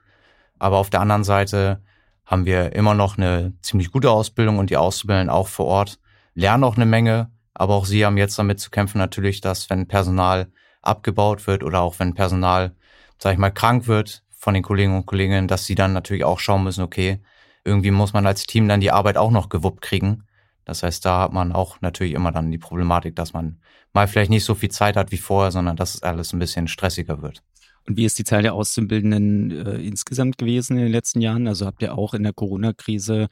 Aber 0.59 0.77
auf 0.77 0.89
der 0.89 1.01
anderen 1.01 1.23
Seite 1.23 1.81
haben 2.25 2.45
wir 2.45 2.73
immer 2.73 2.93
noch 2.93 3.17
eine 3.17 3.53
ziemlich 3.61 3.91
gute 3.91 4.11
Ausbildung 4.11 4.57
und 4.57 4.69
die 4.69 4.77
Auszubildenden 4.77 5.29
auch 5.29 5.47
vor 5.47 5.65
Ort 5.65 5.99
lernen 6.33 6.63
auch 6.63 6.75
eine 6.75 6.85
Menge. 6.85 7.31
Aber 7.53 7.75
auch 7.75 7.85
sie 7.85 8.05
haben 8.05 8.17
jetzt 8.17 8.37
damit 8.37 8.59
zu 8.59 8.69
kämpfen 8.69 8.97
natürlich, 8.97 9.41
dass 9.41 9.69
wenn 9.69 9.87
Personal 9.87 10.51
abgebaut 10.81 11.47
wird 11.47 11.63
oder 11.63 11.81
auch 11.81 11.99
wenn 11.99 12.13
Personal, 12.13 12.75
sag 13.19 13.33
ich 13.33 13.39
mal, 13.39 13.51
krank 13.51 13.87
wird 13.87 14.23
von 14.31 14.53
den 14.53 14.63
Kollegen 14.63 14.95
und 14.95 15.05
Kolleginnen, 15.05 15.47
dass 15.47 15.65
sie 15.65 15.75
dann 15.75 15.93
natürlich 15.93 16.23
auch 16.23 16.39
schauen 16.39 16.63
müssen, 16.63 16.83
okay, 16.83 17.19
irgendwie 17.67 17.91
muss 17.91 18.13
man 18.13 18.25
als 18.25 18.45
Team 18.47 18.67
dann 18.67 18.79
die 18.79 18.91
Arbeit 18.91 19.17
auch 19.17 19.31
noch 19.31 19.49
gewuppt 19.49 19.81
kriegen. 19.81 20.23
Das 20.65 20.83
heißt, 20.83 21.05
da 21.05 21.21
hat 21.21 21.33
man 21.33 21.51
auch 21.51 21.79
natürlich 21.81 22.13
immer 22.13 22.31
dann 22.31 22.51
die 22.51 22.57
Problematik, 22.57 23.15
dass 23.15 23.33
man 23.33 23.59
mal 23.93 24.07
vielleicht 24.07 24.29
nicht 24.29 24.43
so 24.43 24.55
viel 24.55 24.69
Zeit 24.69 24.95
hat 24.95 25.11
wie 25.11 25.17
vorher, 25.17 25.51
sondern 25.51 25.75
dass 25.75 25.95
es 25.95 26.03
alles 26.03 26.33
ein 26.33 26.39
bisschen 26.39 26.67
stressiger 26.67 27.21
wird. 27.21 27.43
Und 27.87 27.95
wie 27.95 28.05
ist 28.05 28.19
die 28.19 28.25
Zahl 28.25 28.41
der 28.41 28.53
Auszubildenden 28.53 29.51
äh, 29.51 29.75
insgesamt 29.77 30.37
gewesen 30.37 30.77
in 30.77 30.83
den 30.83 30.91
letzten 30.91 31.21
Jahren? 31.21 31.47
Also 31.47 31.65
habt 31.65 31.81
ihr 31.81 31.97
auch 31.97 32.13
in 32.13 32.23
der 32.23 32.33
Corona-Krise 32.33 33.27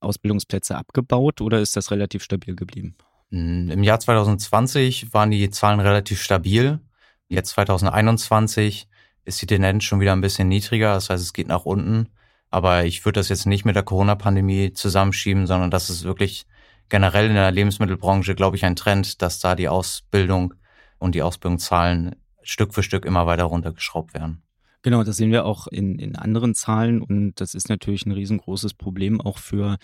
Ausbildungsplätze 0.00 0.76
abgebaut 0.76 1.40
oder 1.40 1.60
ist 1.60 1.76
das 1.76 1.90
relativ 1.90 2.24
stabil 2.24 2.56
geblieben? 2.56 2.96
Hm, 3.30 3.70
Im 3.70 3.82
Jahr 3.82 4.00
2020 4.00 5.12
waren 5.12 5.30
die 5.30 5.50
Zahlen 5.50 5.80
relativ 5.80 6.20
stabil. 6.20 6.80
Jetzt 7.28 7.50
2021 7.50 8.88
ist 9.24 9.42
die 9.42 9.46
Tendenz 9.46 9.84
schon 9.84 10.00
wieder 10.00 10.12
ein 10.12 10.20
bisschen 10.20 10.48
niedriger. 10.48 10.94
Das 10.94 11.10
heißt, 11.10 11.22
es 11.22 11.32
geht 11.32 11.46
nach 11.46 11.64
unten. 11.64 12.08
Aber 12.50 12.84
ich 12.84 13.04
würde 13.04 13.20
das 13.20 13.28
jetzt 13.28 13.46
nicht 13.46 13.64
mit 13.64 13.76
der 13.76 13.82
Corona-Pandemie 13.82 14.72
zusammenschieben, 14.72 15.46
sondern 15.46 15.70
das 15.70 15.88
ist 15.88 16.04
wirklich 16.04 16.46
generell 16.88 17.28
in 17.28 17.34
der 17.34 17.50
Lebensmittelbranche, 17.52 18.34
glaube 18.34 18.56
ich, 18.56 18.64
ein 18.64 18.76
Trend, 18.76 19.22
dass 19.22 19.38
da 19.38 19.54
die 19.54 19.68
Ausbildung 19.68 20.54
und 20.98 21.14
die 21.14 21.22
Ausbildungszahlen 21.22 22.16
Stück 22.42 22.74
für 22.74 22.82
Stück 22.82 23.04
immer 23.04 23.26
weiter 23.26 23.44
runtergeschraubt 23.44 24.14
werden. 24.14 24.42
Genau, 24.82 25.04
das 25.04 25.16
sehen 25.16 25.30
wir 25.30 25.44
auch 25.44 25.66
in, 25.66 25.98
in 25.98 26.16
anderen 26.16 26.54
Zahlen 26.54 27.02
und 27.02 27.34
das 27.40 27.54
ist 27.54 27.68
natürlich 27.68 28.06
ein 28.06 28.12
riesengroßes 28.12 28.74
Problem 28.74 29.20
auch 29.20 29.38
für 29.38 29.76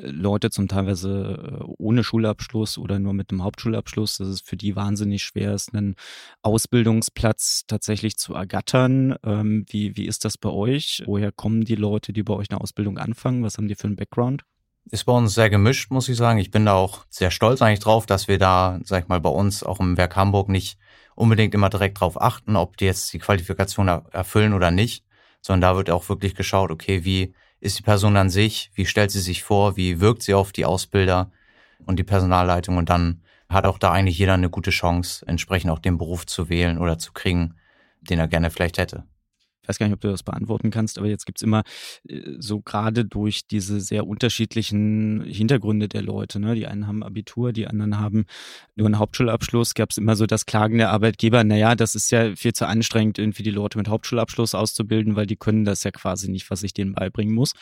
Leute 0.00 0.50
zum 0.50 0.68
teilweise 0.68 1.60
äh, 1.60 1.64
ohne 1.78 2.04
Schulabschluss 2.04 2.78
oder 2.78 2.98
nur 2.98 3.12
mit 3.12 3.30
einem 3.30 3.42
Hauptschulabschluss, 3.42 4.18
dass 4.18 4.28
es 4.28 4.40
für 4.40 4.56
die 4.56 4.76
wahnsinnig 4.76 5.22
schwer 5.22 5.54
ist, 5.54 5.74
einen 5.74 5.96
Ausbildungsplatz 6.42 7.64
tatsächlich 7.66 8.16
zu 8.16 8.34
ergattern. 8.34 9.16
Ähm, 9.24 9.64
wie, 9.68 9.96
wie 9.96 10.06
ist 10.06 10.24
das 10.24 10.38
bei 10.38 10.50
euch? 10.50 11.02
Woher 11.06 11.32
kommen 11.32 11.64
die 11.64 11.74
Leute, 11.74 12.12
die 12.12 12.22
bei 12.22 12.34
euch 12.34 12.50
eine 12.50 12.60
Ausbildung 12.60 12.98
anfangen? 12.98 13.42
Was 13.42 13.58
haben 13.58 13.68
die 13.68 13.74
für 13.74 13.86
einen 13.86 13.96
Background? 13.96 14.42
Ist 14.90 15.04
bei 15.04 15.12
uns 15.12 15.34
sehr 15.34 15.50
gemischt, 15.50 15.90
muss 15.90 16.08
ich 16.08 16.16
sagen. 16.16 16.38
Ich 16.38 16.50
bin 16.50 16.64
da 16.64 16.74
auch 16.74 17.04
sehr 17.10 17.30
stolz 17.30 17.60
eigentlich 17.60 17.80
drauf, 17.80 18.06
dass 18.06 18.26
wir 18.26 18.38
da, 18.38 18.80
sag 18.84 19.02
ich 19.02 19.08
mal, 19.08 19.20
bei 19.20 19.28
uns 19.28 19.62
auch 19.62 19.80
im 19.80 19.98
Werk 19.98 20.16
Hamburg 20.16 20.48
nicht 20.48 20.78
unbedingt 21.14 21.54
immer 21.54 21.68
direkt 21.68 21.98
darauf 21.98 22.20
achten, 22.20 22.56
ob 22.56 22.76
die 22.76 22.86
jetzt 22.86 23.12
die 23.12 23.18
Qualifikation 23.18 23.88
erfüllen 23.88 24.54
oder 24.54 24.70
nicht, 24.70 25.04
sondern 25.42 25.72
da 25.72 25.76
wird 25.76 25.90
auch 25.90 26.08
wirklich 26.08 26.34
geschaut, 26.34 26.70
okay, 26.70 27.04
wie 27.04 27.34
ist 27.60 27.78
die 27.78 27.82
Person 27.82 28.16
an 28.16 28.30
sich, 28.30 28.70
wie 28.74 28.86
stellt 28.86 29.10
sie 29.10 29.20
sich 29.20 29.42
vor, 29.42 29.76
wie 29.76 30.00
wirkt 30.00 30.22
sie 30.22 30.34
auf 30.34 30.52
die 30.52 30.64
Ausbilder 30.64 31.30
und 31.86 31.98
die 31.98 32.04
Personalleitung 32.04 32.76
und 32.76 32.88
dann 32.88 33.22
hat 33.48 33.64
auch 33.64 33.78
da 33.78 33.92
eigentlich 33.92 34.18
jeder 34.18 34.34
eine 34.34 34.50
gute 34.50 34.70
Chance, 34.70 35.24
entsprechend 35.26 35.70
auch 35.70 35.78
den 35.78 35.98
Beruf 35.98 36.26
zu 36.26 36.48
wählen 36.48 36.78
oder 36.78 36.98
zu 36.98 37.12
kriegen, 37.12 37.54
den 38.00 38.18
er 38.18 38.28
gerne 38.28 38.50
vielleicht 38.50 38.78
hätte. 38.78 39.04
Weiß 39.68 39.78
gar 39.78 39.86
nicht, 39.86 39.94
ob 39.94 40.00
du 40.00 40.08
das 40.08 40.22
beantworten 40.22 40.70
kannst, 40.70 40.98
aber 40.98 41.06
jetzt 41.06 41.26
gibt's 41.26 41.42
immer 41.42 41.62
äh, 42.08 42.20
so 42.38 42.60
gerade 42.60 43.04
durch 43.04 43.46
diese 43.46 43.80
sehr 43.80 44.06
unterschiedlichen 44.06 45.22
Hintergründe 45.22 45.88
der 45.88 46.02
Leute. 46.02 46.40
Ne? 46.40 46.54
Die 46.54 46.66
einen 46.66 46.86
haben 46.86 47.02
Abitur, 47.02 47.52
die 47.52 47.66
anderen 47.66 47.98
haben 47.98 48.26
nur 48.74 48.86
einen 48.86 48.98
Hauptschulabschluss. 48.98 49.74
Gab's 49.74 49.98
immer 49.98 50.16
so 50.16 50.26
das 50.26 50.46
Klagen 50.46 50.78
der 50.78 50.90
Arbeitgeber, 50.90 51.44
naja, 51.44 51.74
das 51.74 51.94
ist 51.94 52.10
ja 52.10 52.34
viel 52.34 52.52
zu 52.52 52.66
anstrengend, 52.66 53.18
irgendwie 53.18 53.42
die 53.42 53.50
Leute 53.50 53.78
mit 53.78 53.88
Hauptschulabschluss 53.88 54.54
auszubilden, 54.54 55.16
weil 55.16 55.26
die 55.26 55.36
können 55.36 55.64
das 55.64 55.84
ja 55.84 55.90
quasi 55.90 56.30
nicht, 56.30 56.50
was 56.50 56.62
ich 56.62 56.72
denen 56.72 56.94
beibringen 56.94 57.34
muss 57.34 57.52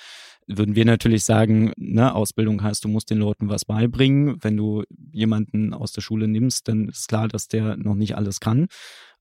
würden 0.47 0.77
wir 0.77 0.85
natürlich 0.85 1.25
sagen, 1.25 1.73
ne, 1.77 2.15
Ausbildung 2.15 2.63
heißt, 2.63 2.85
du 2.85 2.89
musst 2.89 3.11
den 3.11 3.19
Leuten 3.19 3.49
was 3.49 3.65
beibringen. 3.65 4.37
Wenn 4.43 4.57
du 4.57 4.85
jemanden 5.13 5.75
aus 5.75 5.93
der 5.93 6.03
Schule 6.03 6.29
nimmst, 6.29 6.69
dann 6.69 6.89
ist 6.89 7.09
klar, 7.09 7.29
dass 7.29 7.49
der 7.49 7.77
noch 7.77 7.95
nicht 7.95 8.17
alles 8.17 8.41
kann. 8.41 8.69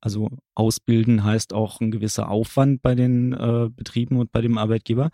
Also 0.02 0.30
ausbilden 0.54 1.24
heißt 1.24 1.52
auch 1.52 1.82
ein 1.82 1.90
gewisser 1.90 2.30
Aufwand 2.30 2.84
bei 2.84 2.94
den 2.94 3.34
äh, 3.34 3.70
Betrieben 3.76 4.18
und 4.18 4.32
bei 4.32 4.42
dem 4.42 4.60
Arbeitgeber. 4.60 5.10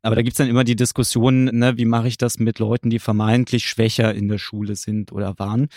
Aber 0.00 0.16
da 0.16 0.22
gibt's 0.22 0.38
dann 0.38 0.48
immer 0.48 0.64
die 0.64 0.76
Diskussion, 0.76 1.44
ne, 1.44 1.76
wie 1.76 1.84
mache 1.84 2.08
ich 2.08 2.16
das 2.16 2.38
mit 2.38 2.58
Leuten, 2.58 2.88
die 2.88 2.98
vermeintlich 2.98 3.68
schwächer 3.68 4.14
in 4.14 4.28
der 4.28 4.38
Schule 4.38 4.74
sind 4.74 5.12
oder 5.12 5.38
waren. 5.38 5.68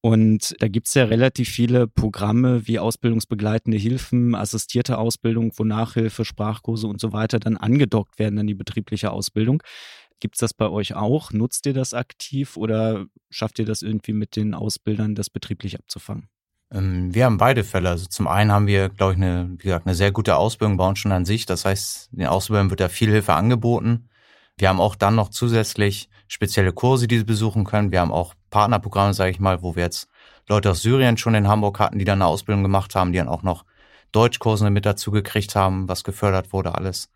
Und 0.00 0.54
da 0.60 0.68
gibt's 0.68 0.94
ja 0.94 1.04
relativ 1.04 1.48
viele 1.48 1.88
Programme 1.88 2.68
wie 2.68 2.78
ausbildungsbegleitende 2.78 3.76
Hilfen, 3.76 4.34
assistierte 4.34 4.98
Ausbildung, 4.98 5.52
wo 5.56 5.64
Nachhilfe, 5.64 6.24
Sprachkurse 6.24 6.86
und 6.86 7.00
so 7.00 7.12
weiter 7.12 7.40
dann 7.40 7.56
angedockt 7.56 8.18
werden 8.18 8.38
an 8.38 8.46
die 8.46 8.54
betriebliche 8.54 9.10
Ausbildung. 9.10 9.62
Gibt's 10.20 10.38
das 10.38 10.54
bei 10.54 10.68
euch 10.68 10.94
auch? 10.94 11.32
Nutzt 11.32 11.66
ihr 11.66 11.74
das 11.74 11.94
aktiv 11.94 12.56
oder 12.56 13.06
schafft 13.30 13.58
ihr 13.58 13.64
das 13.64 13.82
irgendwie 13.82 14.12
mit 14.12 14.36
den 14.36 14.54
Ausbildern, 14.54 15.14
das 15.14 15.30
betrieblich 15.30 15.78
abzufangen? 15.78 16.28
Ähm, 16.72 17.14
wir 17.14 17.24
haben 17.24 17.38
beide 17.38 17.64
Fälle. 17.64 17.88
Also 17.88 18.06
zum 18.06 18.28
einen 18.28 18.52
haben 18.52 18.66
wir, 18.66 18.88
glaube 18.90 19.14
ich, 19.14 19.18
eine, 19.18 19.50
wie 19.58 19.64
gesagt, 19.64 19.86
eine 19.86 19.94
sehr 19.94 20.12
gute 20.12 20.36
Ausbildung 20.36 20.76
bei 20.76 20.88
uns 20.88 20.98
schon 20.98 21.12
an 21.12 21.24
sich. 21.24 21.46
Das 21.46 21.64
heißt, 21.64 22.10
den 22.12 22.26
Ausbildern 22.26 22.70
wird 22.70 22.80
da 22.80 22.88
viel 22.88 23.10
Hilfe 23.10 23.34
angeboten. 23.34 24.08
Wir 24.56 24.68
haben 24.68 24.80
auch 24.80 24.96
dann 24.96 25.14
noch 25.14 25.30
zusätzlich 25.30 26.08
spezielle 26.26 26.72
Kurse, 26.72 27.06
die 27.06 27.18
sie 27.18 27.24
besuchen 27.24 27.64
können. 27.64 27.92
Wir 27.92 28.00
haben 28.00 28.12
auch 28.12 28.34
Partnerprogramme, 28.50 29.14
sage 29.14 29.30
ich 29.30 29.40
mal, 29.40 29.62
wo 29.62 29.76
wir 29.76 29.84
jetzt 29.84 30.08
Leute 30.48 30.70
aus 30.70 30.82
Syrien 30.82 31.16
schon 31.16 31.34
in 31.34 31.48
Hamburg 31.48 31.78
hatten, 31.78 31.98
die 31.98 32.04
dann 32.04 32.22
eine 32.22 32.26
Ausbildung 32.26 32.62
gemacht 32.62 32.94
haben, 32.94 33.12
die 33.12 33.18
dann 33.18 33.28
auch 33.28 33.42
noch 33.42 33.64
Deutschkurse 34.12 34.70
mit 34.70 34.86
dazu 34.86 35.10
gekriegt 35.10 35.54
haben, 35.54 35.88
was 35.88 36.04
gefördert 36.04 36.52
wurde, 36.52 36.74
alles. 36.74 37.10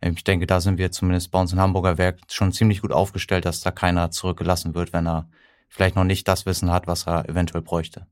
Ich 0.00 0.24
denke, 0.24 0.46
da 0.46 0.60
sind 0.60 0.78
wir 0.78 0.92
zumindest 0.92 1.30
bei 1.30 1.40
uns 1.40 1.52
in 1.52 1.60
Hamburger 1.60 1.98
Werk 1.98 2.20
schon 2.30 2.52
ziemlich 2.52 2.82
gut 2.82 2.92
aufgestellt, 2.92 3.44
dass 3.44 3.60
da 3.60 3.70
keiner 3.70 4.10
zurückgelassen 4.10 4.74
wird, 4.74 4.92
wenn 4.92 5.06
er 5.06 5.28
vielleicht 5.68 5.96
noch 5.96 6.04
nicht 6.04 6.28
das 6.28 6.46
Wissen 6.46 6.70
hat, 6.70 6.86
was 6.86 7.06
er 7.06 7.28
eventuell 7.28 7.62
bräuchte. 7.62 8.06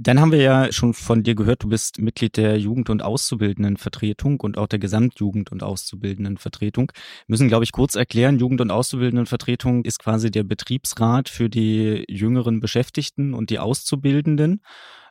Dann 0.00 0.20
haben 0.20 0.30
wir 0.30 0.40
ja 0.40 0.70
schon 0.70 0.94
von 0.94 1.24
dir 1.24 1.34
gehört, 1.34 1.64
du 1.64 1.68
bist 1.68 1.98
Mitglied 1.98 2.36
der 2.36 2.56
Jugend- 2.56 2.88
und 2.88 3.02
Auszubildendenvertretung 3.02 4.38
und 4.38 4.56
auch 4.56 4.68
der 4.68 4.78
Gesamtjugend- 4.78 5.50
und 5.50 5.64
Auszubildendenvertretung. 5.64 6.92
Wir 6.92 7.32
müssen, 7.32 7.48
glaube 7.48 7.64
ich, 7.64 7.72
kurz 7.72 7.96
erklären, 7.96 8.38
Jugend- 8.38 8.60
und 8.60 8.70
Auszubildendenvertretung 8.70 9.84
ist 9.84 9.98
quasi 9.98 10.30
der 10.30 10.44
Betriebsrat 10.44 11.28
für 11.28 11.48
die 11.48 12.04
jüngeren 12.08 12.60
Beschäftigten 12.60 13.34
und 13.34 13.50
die 13.50 13.58
Auszubildenden 13.58 14.62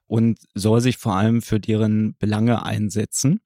und 0.05 0.39
soll 0.55 0.79
sich 0.79 0.95
vor 0.95 1.17
allem 1.17 1.41
für 1.41 1.59
deren 1.59 2.15
Belange 2.17 2.63
einsetzen. 2.63 3.41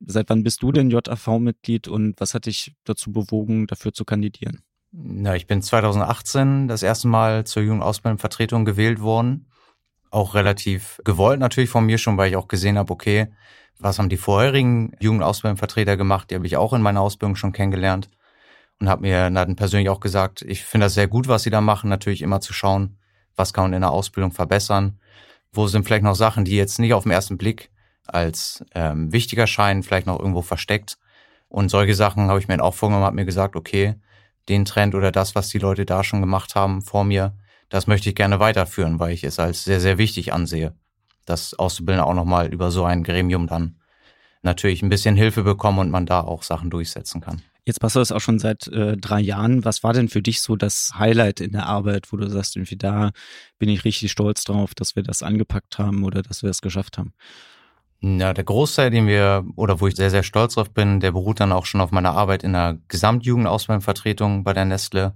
Seit 0.00 0.28
wann 0.28 0.42
bist 0.42 0.62
du 0.62 0.70
denn 0.70 0.90
JAV-Mitglied 0.90 1.88
und 1.88 2.20
was 2.20 2.34
hat 2.34 2.44
dich 2.44 2.74
dazu 2.84 3.10
bewogen, 3.10 3.66
dafür 3.68 3.94
zu 3.94 4.04
kandidieren? 4.04 4.60
Na, 4.92 5.34
ich 5.34 5.46
bin 5.46 5.62
2018 5.62 6.68
das 6.68 6.82
erste 6.82 7.08
Mal 7.08 7.46
zur 7.46 7.62
Jugend- 7.62 7.80
und 7.80 7.88
Ausbildendenvertretung 7.88 8.66
gewählt 8.66 9.00
worden 9.00 9.46
auch 10.14 10.34
relativ 10.34 11.00
gewollt 11.04 11.40
natürlich 11.40 11.70
von 11.70 11.84
mir 11.84 11.98
schon, 11.98 12.16
weil 12.16 12.30
ich 12.30 12.36
auch 12.36 12.48
gesehen 12.48 12.78
habe, 12.78 12.92
okay, 12.92 13.28
was 13.78 13.98
haben 13.98 14.08
die 14.08 14.16
vorherigen 14.16 14.92
Jugendausbildungsvertreter 15.00 15.96
gemacht? 15.96 16.30
Die 16.30 16.36
habe 16.36 16.46
ich 16.46 16.56
auch 16.56 16.72
in 16.72 16.82
meiner 16.82 17.00
Ausbildung 17.00 17.36
schon 17.36 17.52
kennengelernt 17.52 18.08
und 18.80 18.88
habe 18.88 19.02
mir 19.02 19.30
dann 19.30 19.56
persönlich 19.56 19.88
auch 19.88 20.00
gesagt, 20.00 20.42
ich 20.42 20.64
finde 20.64 20.86
das 20.86 20.94
sehr 20.94 21.08
gut, 21.08 21.28
was 21.28 21.42
sie 21.42 21.50
da 21.50 21.60
machen, 21.60 21.90
natürlich 21.90 22.22
immer 22.22 22.40
zu 22.40 22.52
schauen, 22.52 22.98
was 23.36 23.52
kann 23.52 23.64
man 23.64 23.72
in 23.72 23.80
der 23.80 23.90
Ausbildung 23.90 24.32
verbessern, 24.32 24.98
wo 25.52 25.66
sind 25.66 25.84
vielleicht 25.84 26.04
noch 26.04 26.14
Sachen, 26.14 26.44
die 26.44 26.56
jetzt 26.56 26.78
nicht 26.78 26.94
auf 26.94 27.02
den 27.02 27.12
ersten 27.12 27.36
Blick 27.36 27.70
als 28.06 28.64
ähm, 28.74 29.12
wichtiger 29.12 29.46
scheinen, 29.46 29.82
vielleicht 29.82 30.06
noch 30.06 30.18
irgendwo 30.18 30.42
versteckt. 30.42 30.98
Und 31.48 31.70
solche 31.70 31.94
Sachen 31.94 32.28
habe 32.28 32.38
ich 32.38 32.48
mir 32.48 32.62
auch 32.62 32.74
vorgenommen, 32.74 33.06
habe 33.06 33.16
mir 33.16 33.24
gesagt, 33.24 33.56
okay, 33.56 33.94
den 34.48 34.64
Trend 34.64 34.94
oder 34.94 35.10
das, 35.10 35.34
was 35.34 35.48
die 35.48 35.58
Leute 35.58 35.86
da 35.86 36.04
schon 36.04 36.20
gemacht 36.20 36.54
haben 36.54 36.82
vor 36.82 37.04
mir, 37.04 37.34
das 37.68 37.86
möchte 37.86 38.08
ich 38.08 38.14
gerne 38.14 38.40
weiterführen, 38.40 38.98
weil 38.98 39.12
ich 39.12 39.24
es 39.24 39.38
als 39.38 39.64
sehr, 39.64 39.80
sehr 39.80 39.98
wichtig 39.98 40.32
ansehe, 40.32 40.74
dass 41.24 41.54
Auszubildende 41.54 42.06
auch 42.06 42.14
nochmal 42.14 42.52
über 42.52 42.70
so 42.70 42.84
ein 42.84 43.02
Gremium 43.02 43.46
dann 43.46 43.76
natürlich 44.42 44.82
ein 44.82 44.90
bisschen 44.90 45.16
Hilfe 45.16 45.42
bekommen 45.42 45.78
und 45.78 45.90
man 45.90 46.06
da 46.06 46.20
auch 46.20 46.42
Sachen 46.42 46.70
durchsetzen 46.70 47.20
kann. 47.20 47.42
Jetzt 47.66 47.82
machst 47.82 47.96
du 47.96 48.00
das 48.00 48.12
auch 48.12 48.20
schon 48.20 48.38
seit 48.38 48.66
äh, 48.68 48.98
drei 48.98 49.20
Jahren. 49.20 49.64
Was 49.64 49.82
war 49.82 49.94
denn 49.94 50.10
für 50.10 50.20
dich 50.20 50.42
so 50.42 50.54
das 50.54 50.92
Highlight 50.98 51.40
in 51.40 51.52
der 51.52 51.66
Arbeit, 51.66 52.12
wo 52.12 52.18
du 52.18 52.28
sagst, 52.28 52.56
irgendwie 52.56 52.76
da 52.76 53.10
bin 53.58 53.70
ich 53.70 53.86
richtig 53.86 54.12
stolz 54.12 54.44
drauf, 54.44 54.74
dass 54.74 54.96
wir 54.96 55.02
das 55.02 55.22
angepackt 55.22 55.78
haben 55.78 56.04
oder 56.04 56.20
dass 56.20 56.42
wir 56.42 56.50
es 56.50 56.60
geschafft 56.60 56.98
haben? 56.98 57.14
Ja, 58.02 58.34
der 58.34 58.44
Großteil, 58.44 58.90
den 58.90 59.06
wir, 59.06 59.46
oder 59.56 59.80
wo 59.80 59.86
ich 59.86 59.96
sehr, 59.96 60.10
sehr 60.10 60.22
stolz 60.22 60.54
drauf 60.54 60.70
bin, 60.70 61.00
der 61.00 61.12
beruht 61.12 61.40
dann 61.40 61.52
auch 61.52 61.64
schon 61.64 61.80
auf 61.80 61.90
meiner 61.90 62.12
Arbeit 62.12 62.42
in 62.42 62.52
der 62.52 62.78
Gesamtjugendauswahlvertretung 62.88 64.44
bei 64.44 64.52
der 64.52 64.66
Nestle 64.66 65.14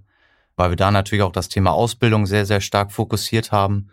weil 0.58 0.70
wir 0.70 0.76
da 0.76 0.90
natürlich 0.90 1.22
auch 1.22 1.32
das 1.32 1.48
Thema 1.48 1.72
Ausbildung 1.72 2.26
sehr, 2.26 2.44
sehr 2.44 2.60
stark 2.60 2.92
fokussiert 2.92 3.52
haben. 3.52 3.90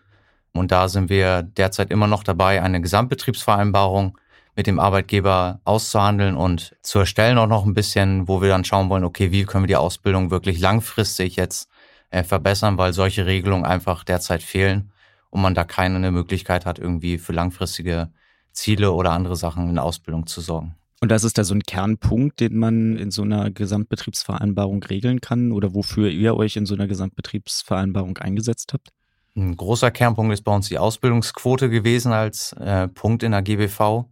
Und 0.52 0.72
da 0.72 0.90
sind 0.90 1.10
wir 1.10 1.44
derzeit 1.44 1.92
immer 1.92 2.08
noch 2.08 2.24
dabei, 2.24 2.62
eine 2.62 2.82
Gesamtbetriebsvereinbarung 2.82 4.18
mit 4.56 4.68
dem 4.68 4.80
Arbeitgeber 4.80 5.60
auszuhandeln 5.64 6.36
und 6.36 6.76
zu 6.82 7.00
erstellen 7.00 7.38
auch 7.38 7.48
noch 7.48 7.66
ein 7.66 7.74
bisschen, 7.74 8.28
wo 8.28 8.42
wir 8.42 8.50
dann 8.50 8.64
schauen 8.64 8.90
wollen, 8.90 9.04
okay, 9.04 9.32
wie 9.32 9.44
können 9.44 9.66
wir 9.66 9.68
die 9.68 9.76
Ausbildung 9.76 10.32
wirklich 10.32 10.60
langfristig 10.60 11.36
jetzt 11.36 11.70
äh, 12.10 12.24
verbessern, 12.24 12.78
weil 12.78 12.94
solche 12.94 13.26
Regelungen 13.26 13.66
einfach 13.66 14.04
derzeit 14.04 14.42
fehlen 14.42 14.92
und 15.30 15.42
man 15.42 15.54
da 15.54 15.66
keine 15.66 16.12
Möglichkeit 16.12 16.66
hat, 16.66 16.80
irgendwie 16.80 17.18
für 17.18 17.34
langfristige 17.34 18.10
Ziele 18.54 18.94
oder 18.94 19.12
andere 19.12 19.36
Sachen 19.36 19.70
in 19.70 19.76
der 19.76 19.84
Ausbildung 19.84 20.26
zu 20.26 20.42
sorgen. 20.42 20.76
Und 21.06 21.10
das 21.10 21.24
ist 21.24 21.38
da 21.38 21.44
so 21.44 21.54
ein 21.54 21.62
Kernpunkt, 21.62 22.40
den 22.40 22.58
man 22.58 22.98
in 22.98 23.12
so 23.12 23.22
einer 23.22 23.52
Gesamtbetriebsvereinbarung 23.52 24.82
regeln 24.82 25.22
kann 25.22 25.52
oder 25.52 25.76
wofür 25.76 26.10
ihr 26.10 26.36
euch 26.36 26.56
in 26.56 26.66
so 26.66 26.74
einer 26.74 26.88
Gesamtbetriebsvereinbarung 26.88 28.18
eingesetzt 28.18 28.74
habt? 28.74 28.90
Ein 29.36 29.56
großer 29.56 29.92
Kernpunkt 29.92 30.34
ist 30.34 30.42
bei 30.42 30.52
uns 30.52 30.68
die 30.68 30.80
Ausbildungsquote 30.80 31.70
gewesen 31.70 32.12
als 32.12 32.54
äh, 32.54 32.88
Punkt 32.88 33.22
in 33.22 33.34
der 33.34 33.44
GBV, 33.44 34.06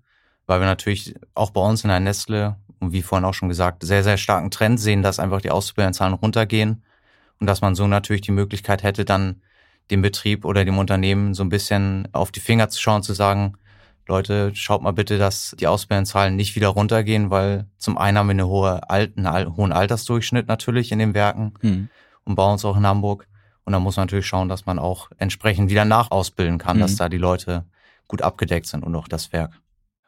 weil 0.45 0.59
wir 0.59 0.67
natürlich 0.67 1.15
auch 1.33 1.49
bei 1.49 1.61
uns 1.61 1.83
in 1.83 1.87
der 1.87 1.99
Nestle 1.99 2.57
und 2.79 2.91
wie 2.91 3.01
vorhin 3.01 3.25
auch 3.25 3.33
schon 3.33 3.49
gesagt, 3.49 3.83
sehr, 3.83 4.03
sehr 4.03 4.17
starken 4.17 4.51
Trend 4.51 4.79
sehen, 4.79 5.01
dass 5.01 5.17
einfach 5.17 5.41
die 5.41 5.49
Auszubildendenzahlen 5.49 6.13
runtergehen 6.13 6.83
und 7.39 7.47
dass 7.47 7.61
man 7.61 7.73
so 7.73 7.87
natürlich 7.87 8.21
die 8.21 8.31
Möglichkeit 8.31 8.83
hätte, 8.83 9.03
dann 9.03 9.41
dem 9.89 10.03
Betrieb 10.03 10.45
oder 10.45 10.63
dem 10.63 10.77
Unternehmen 10.77 11.33
so 11.33 11.43
ein 11.43 11.49
bisschen 11.49 12.07
auf 12.11 12.31
die 12.31 12.39
Finger 12.39 12.69
zu 12.69 12.79
schauen, 12.79 13.01
zu 13.01 13.13
sagen, 13.13 13.57
Leute, 14.07 14.51
schaut 14.53 14.81
mal 14.81 14.91
bitte, 14.91 15.17
dass 15.17 15.55
die 15.59 15.67
Ausbildungszahlen 15.67 16.35
nicht 16.35 16.55
wieder 16.55 16.69
runtergehen, 16.69 17.29
weil 17.29 17.67
zum 17.77 17.97
einen 17.97 18.17
haben 18.17 18.27
wir 18.27 18.31
eine 18.31 18.47
hohe 18.47 18.89
Alt, 18.89 19.17
einen 19.17 19.55
hohen 19.55 19.71
Altersdurchschnitt 19.71 20.47
natürlich 20.47 20.91
in 20.91 20.99
den 20.99 21.13
Werken 21.13 21.53
mhm. 21.61 21.89
und 22.25 22.35
bei 22.35 22.51
uns 22.51 22.65
auch 22.65 22.75
in 22.77 22.85
Hamburg. 22.85 23.27
Und 23.65 23.71
da 23.71 23.79
muss 23.79 23.95
man 23.95 24.07
natürlich 24.07 24.27
schauen, 24.27 24.49
dass 24.49 24.65
man 24.65 24.77
auch 24.77 25.09
entsprechend 25.17 25.69
wieder 25.69 25.85
nachausbilden 25.85 26.57
kann, 26.57 26.77
mhm. 26.77 26.81
dass 26.81 26.97
da 26.97 27.07
die 27.07 27.17
Leute 27.17 27.65
gut 28.07 28.21
abgedeckt 28.21 28.67
sind 28.67 28.83
und 28.83 28.93
auch 28.95 29.07
das 29.07 29.31
Werk. 29.31 29.61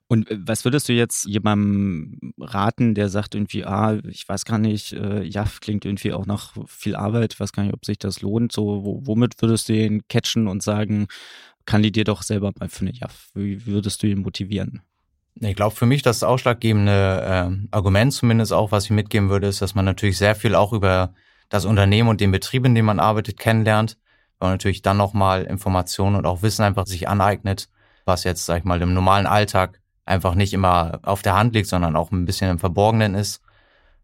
Und 0.08 0.30
äh, 0.30 0.38
was 0.40 0.66
würdest 0.66 0.90
du 0.90 0.94
jetzt 0.94 1.26
jemandem 1.26 2.34
raten, 2.40 2.94
der 2.94 3.10
sagt 3.10 3.36
irgendwie, 3.36 3.66
ah, 3.66 4.00
ich 4.08 4.28
weiß 4.28 4.46
gar 4.46 4.58
nicht, 4.58 4.94
äh, 4.94 5.24
JAF 5.24 5.60
klingt 5.62 5.86
irgendwie 5.86 6.14
auch 6.14 6.26
nach 6.26 6.54
viel 6.68 6.96
Arbeit, 6.96 7.40
weiß 7.40 7.54
gar 7.54 7.64
nicht, 7.64 7.74
ob 7.74 7.86
sich 7.86 7.98
das 7.98 8.22
lohnt. 8.22 8.52
So, 8.52 9.02
womit 9.04 9.42
würdest 9.42 9.70
du 9.70 9.74
ihn 9.74 10.04
catchen 10.08 10.48
und 10.48 10.62
sagen, 10.62 11.08
kandidier 11.66 12.04
doch 12.04 12.22
selber 12.22 12.52
mal 12.60 12.70
für 12.70 12.82
eine 12.82 12.94
JAF. 12.94 13.30
Wie 13.34 13.66
würdest 13.66 14.02
du 14.04 14.08
ihn 14.08 14.22
motivieren? 14.22 14.82
Ich 15.42 15.56
glaube, 15.56 15.76
für 15.76 15.86
mich 15.86 16.02
das 16.02 16.24
ausschlaggebende 16.24 16.92
äh, 17.52 17.76
Argument 17.76 18.14
zumindest 18.14 18.54
auch, 18.54 18.72
was 18.72 18.86
ich 18.86 18.92
mitgeben 18.92 19.30
würde, 19.30 19.48
ist, 19.48 19.62
dass 19.62 19.76
man 19.76 19.84
natürlich 19.84 20.18
sehr 20.18 20.36
viel 20.36 20.56
auch 20.56 20.72
über 20.72 21.14
das 21.50 21.66
Unternehmen 21.66 22.10
und 22.10 22.22
den 22.22 22.32
Betrieb, 22.32 22.66
in 22.66 22.74
dem 22.74 22.86
man 22.86 23.00
arbeitet, 23.00 23.38
kennenlernt, 23.38 23.98
weil 24.40 24.48
man 24.48 24.54
natürlich 24.54 24.82
dann 24.82 24.98
nochmal 24.98 25.44
Informationen 25.44 26.16
und 26.16 26.26
auch 26.26 26.42
Wissen 26.42 26.64
einfach 26.64 26.86
sich 26.86 27.10
aneignet, 27.10 27.70
was 28.06 28.24
jetzt, 28.24 28.46
sag 28.46 28.60
ich 28.60 28.64
mal, 28.64 28.82
im 28.82 28.94
normalen 28.94 29.28
Alltag 29.28 29.82
einfach 30.06 30.36
nicht 30.36 30.54
immer 30.54 31.00
auf 31.04 31.22
der 31.22 31.36
Hand 31.36 31.54
liegt, 31.54 31.68
sondern 31.68 31.96
auch 31.96 32.12
ein 32.12 32.26
bisschen 32.26 32.50
im 32.50 32.60
Verborgenen 32.60 33.16
ist. 33.16 33.42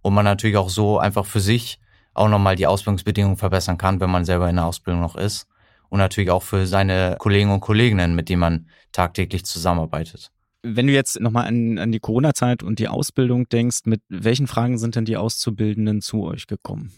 Und 0.01 0.13
man 0.13 0.25
natürlich 0.25 0.57
auch 0.57 0.69
so 0.69 0.99
einfach 0.99 1.25
für 1.25 1.39
sich 1.39 1.79
auch 2.13 2.27
nochmal 2.27 2.55
die 2.55 2.67
Ausbildungsbedingungen 2.67 3.37
verbessern 3.37 3.77
kann, 3.77 4.01
wenn 4.01 4.09
man 4.09 4.25
selber 4.25 4.49
in 4.49 4.57
der 4.57 4.65
Ausbildung 4.65 5.01
noch 5.01 5.15
ist 5.15 5.47
und 5.91 5.99
natürlich 5.99 6.31
auch 6.31 6.41
für 6.41 6.65
seine 6.65 7.17
Kollegen 7.19 7.51
und 7.51 7.59
Kolleginnen, 7.59 8.15
mit 8.15 8.29
denen 8.29 8.39
man 8.39 8.67
tagtäglich 8.93 9.43
zusammenarbeitet. 9.43 10.31
Wenn 10.63 10.87
du 10.87 10.93
jetzt 10.93 11.19
nochmal 11.19 11.47
an, 11.47 11.77
an 11.79 11.91
die 11.91 11.99
Corona-Zeit 11.99 12.63
und 12.63 12.79
die 12.79 12.87
Ausbildung 12.87 13.49
denkst, 13.49 13.81
mit 13.85 14.01
welchen 14.07 14.47
Fragen 14.47 14.77
sind 14.77 14.95
denn 14.95 15.03
die 15.03 15.17
Auszubildenden 15.17 16.01
zu 16.01 16.23
euch 16.23 16.47
gekommen? 16.47 16.93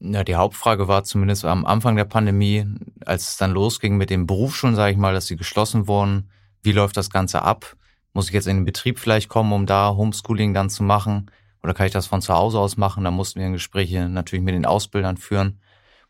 Ja, 0.00 0.24
die 0.24 0.36
Hauptfrage 0.36 0.88
war 0.88 1.04
zumindest 1.04 1.44
am 1.44 1.66
Anfang 1.66 1.96
der 1.96 2.06
Pandemie, 2.06 2.64
als 3.04 3.28
es 3.28 3.36
dann 3.36 3.52
losging 3.52 3.98
mit 3.98 4.08
den 4.08 4.26
Berufsschulen, 4.26 4.76
sage 4.76 4.92
ich 4.92 4.98
mal, 4.98 5.12
dass 5.12 5.26
sie 5.26 5.36
geschlossen 5.36 5.86
wurden. 5.86 6.30
Wie 6.62 6.72
läuft 6.72 6.96
das 6.96 7.10
Ganze 7.10 7.42
ab? 7.42 7.76
Muss 8.14 8.28
ich 8.28 8.34
jetzt 8.34 8.48
in 8.48 8.58
den 8.58 8.64
Betrieb 8.64 8.98
vielleicht 8.98 9.28
kommen, 9.28 9.52
um 9.52 9.66
da 9.66 9.94
Homeschooling 9.94 10.54
dann 10.54 10.70
zu 10.70 10.82
machen? 10.82 11.30
Oder 11.62 11.74
kann 11.74 11.86
ich 11.86 11.92
das 11.92 12.06
von 12.06 12.22
zu 12.22 12.32
Hause 12.32 12.58
aus 12.58 12.78
machen? 12.78 13.04
Da 13.04 13.10
mussten 13.10 13.40
wir 13.40 13.50
Gespräche 13.50 14.08
natürlich 14.08 14.44
mit 14.44 14.54
den 14.54 14.64
Ausbildern 14.64 15.18
führen. 15.18 15.60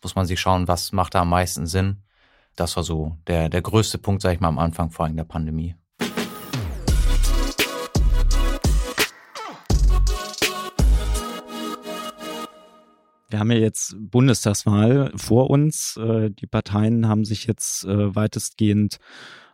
Muss 0.03 0.15
man 0.15 0.27
sich 0.27 0.39
schauen, 0.39 0.69
was 0.69 0.93
macht 0.93 1.15
da 1.15 1.23
am 1.23 1.31
meisten 1.31 1.67
Sinn. 1.67 2.03
Das 2.59 2.75
war 2.75 2.83
so 2.83 3.17
der, 3.29 3.49
der 3.49 3.63
größte 3.63 3.99
Punkt, 3.99 4.21
sage 4.21 4.35
ich 4.35 4.41
mal, 4.41 4.49
am 4.49 4.59
Anfang 4.59 4.91
vor 4.91 5.07
allem 5.07 5.15
der 5.15 5.23
Pandemie. 5.23 5.77
Wir 13.31 13.39
haben 13.39 13.53
ja 13.53 13.59
jetzt 13.59 13.95
Bundestagswahl 14.01 15.13
vor 15.15 15.51
uns. 15.51 15.97
Äh, 15.99 16.31
die 16.33 16.49
Parteien 16.49 17.07
haben 17.07 17.25
sich 17.25 17.47
jetzt 17.47 17.85
äh, 17.85 18.17
weitestgehend 18.17 18.99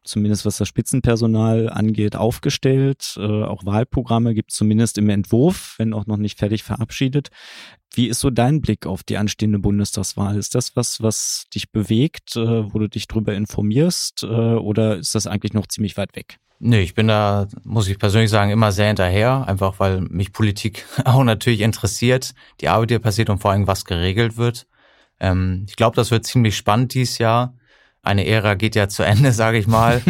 zumindest 0.05 0.45
was 0.45 0.59
das 0.59 0.69
Spitzenpersonal 0.69 1.69
angeht, 1.69 2.17
aufgestellt. 2.17 3.17
Äh, 3.19 3.45
auch 3.45 3.65
Wahlprogramme 3.65 4.35
gibt 4.35 4.53
es 4.53 4.57
zumindest 4.57 4.99
im 4.99 5.09
Entwurf, 5.09 5.75
wenn 5.79 5.93
auch 5.93 6.07
noch 6.07 6.19
nicht 6.19 6.39
fertig 6.39 6.63
verabschiedet. 6.63 7.29
Wie 7.93 8.09
ist 8.09 8.21
so 8.21 8.31
dein 8.31 8.61
Blick 8.61 8.87
auf 8.87 9.03
die 9.03 9.17
anstehende 9.17 9.59
Bundestagswahl? 9.59 10.37
Ist 10.37 10.55
das 10.55 10.77
was, 10.77 11.03
was 11.03 11.47
dich 11.55 11.73
bewegt, 11.73 12.37
äh, 12.37 12.73
wo 12.73 12.79
du 12.79 12.89
dich 12.89 13.09
drüber 13.09 13.35
informierst, 13.35 14.23
äh, 14.25 14.27
oder 14.27 14.99
ist 14.99 15.15
das 15.15 15.27
eigentlich 15.27 15.55
noch 15.55 15.67
ziemlich 15.67 15.97
weit 15.97 16.15
weg? 16.17 16.39
Nee, 16.61 16.81
ich 16.81 16.95
bin 16.95 17.09
da, 17.09 17.49
muss 17.65 17.89
ich 17.89 17.99
persönlich 17.99 18.31
sagen, 18.31 18.51
immer 18.51 18.73
sehr 18.73 18.87
hinterher, 18.87 19.47
einfach 19.47 19.81
weil 19.81 20.01
mich 20.03 20.33
Politik 20.33 20.87
auch 21.05 21.25
natürlich 21.25 21.61
interessiert, 21.61 22.35
die 22.61 22.69
Arbeit, 22.69 22.91
die 22.91 22.99
passiert 22.99 23.31
und 23.31 23.39
vor 23.39 23.51
allem, 23.51 23.67
was 23.67 23.85
geregelt 23.85 24.37
wird. 24.37 24.67
Ähm, 25.21 25.67
ich 25.69 25.77
glaube, 25.77 25.97
das 25.97 26.11
wird 26.11 26.25
ziemlich 26.25 26.57
spannend 26.57 26.95
dieses 26.95 27.19
Jahr 27.19 27.55
eine 28.05 28.27
Ära 28.27 28.55
geht 28.55 28.77
ja 28.77 28.89
zu 28.89 29.03
Ende, 29.03 29.33
sage 29.33 29.59
ich 29.59 29.67
mal. 29.67 30.03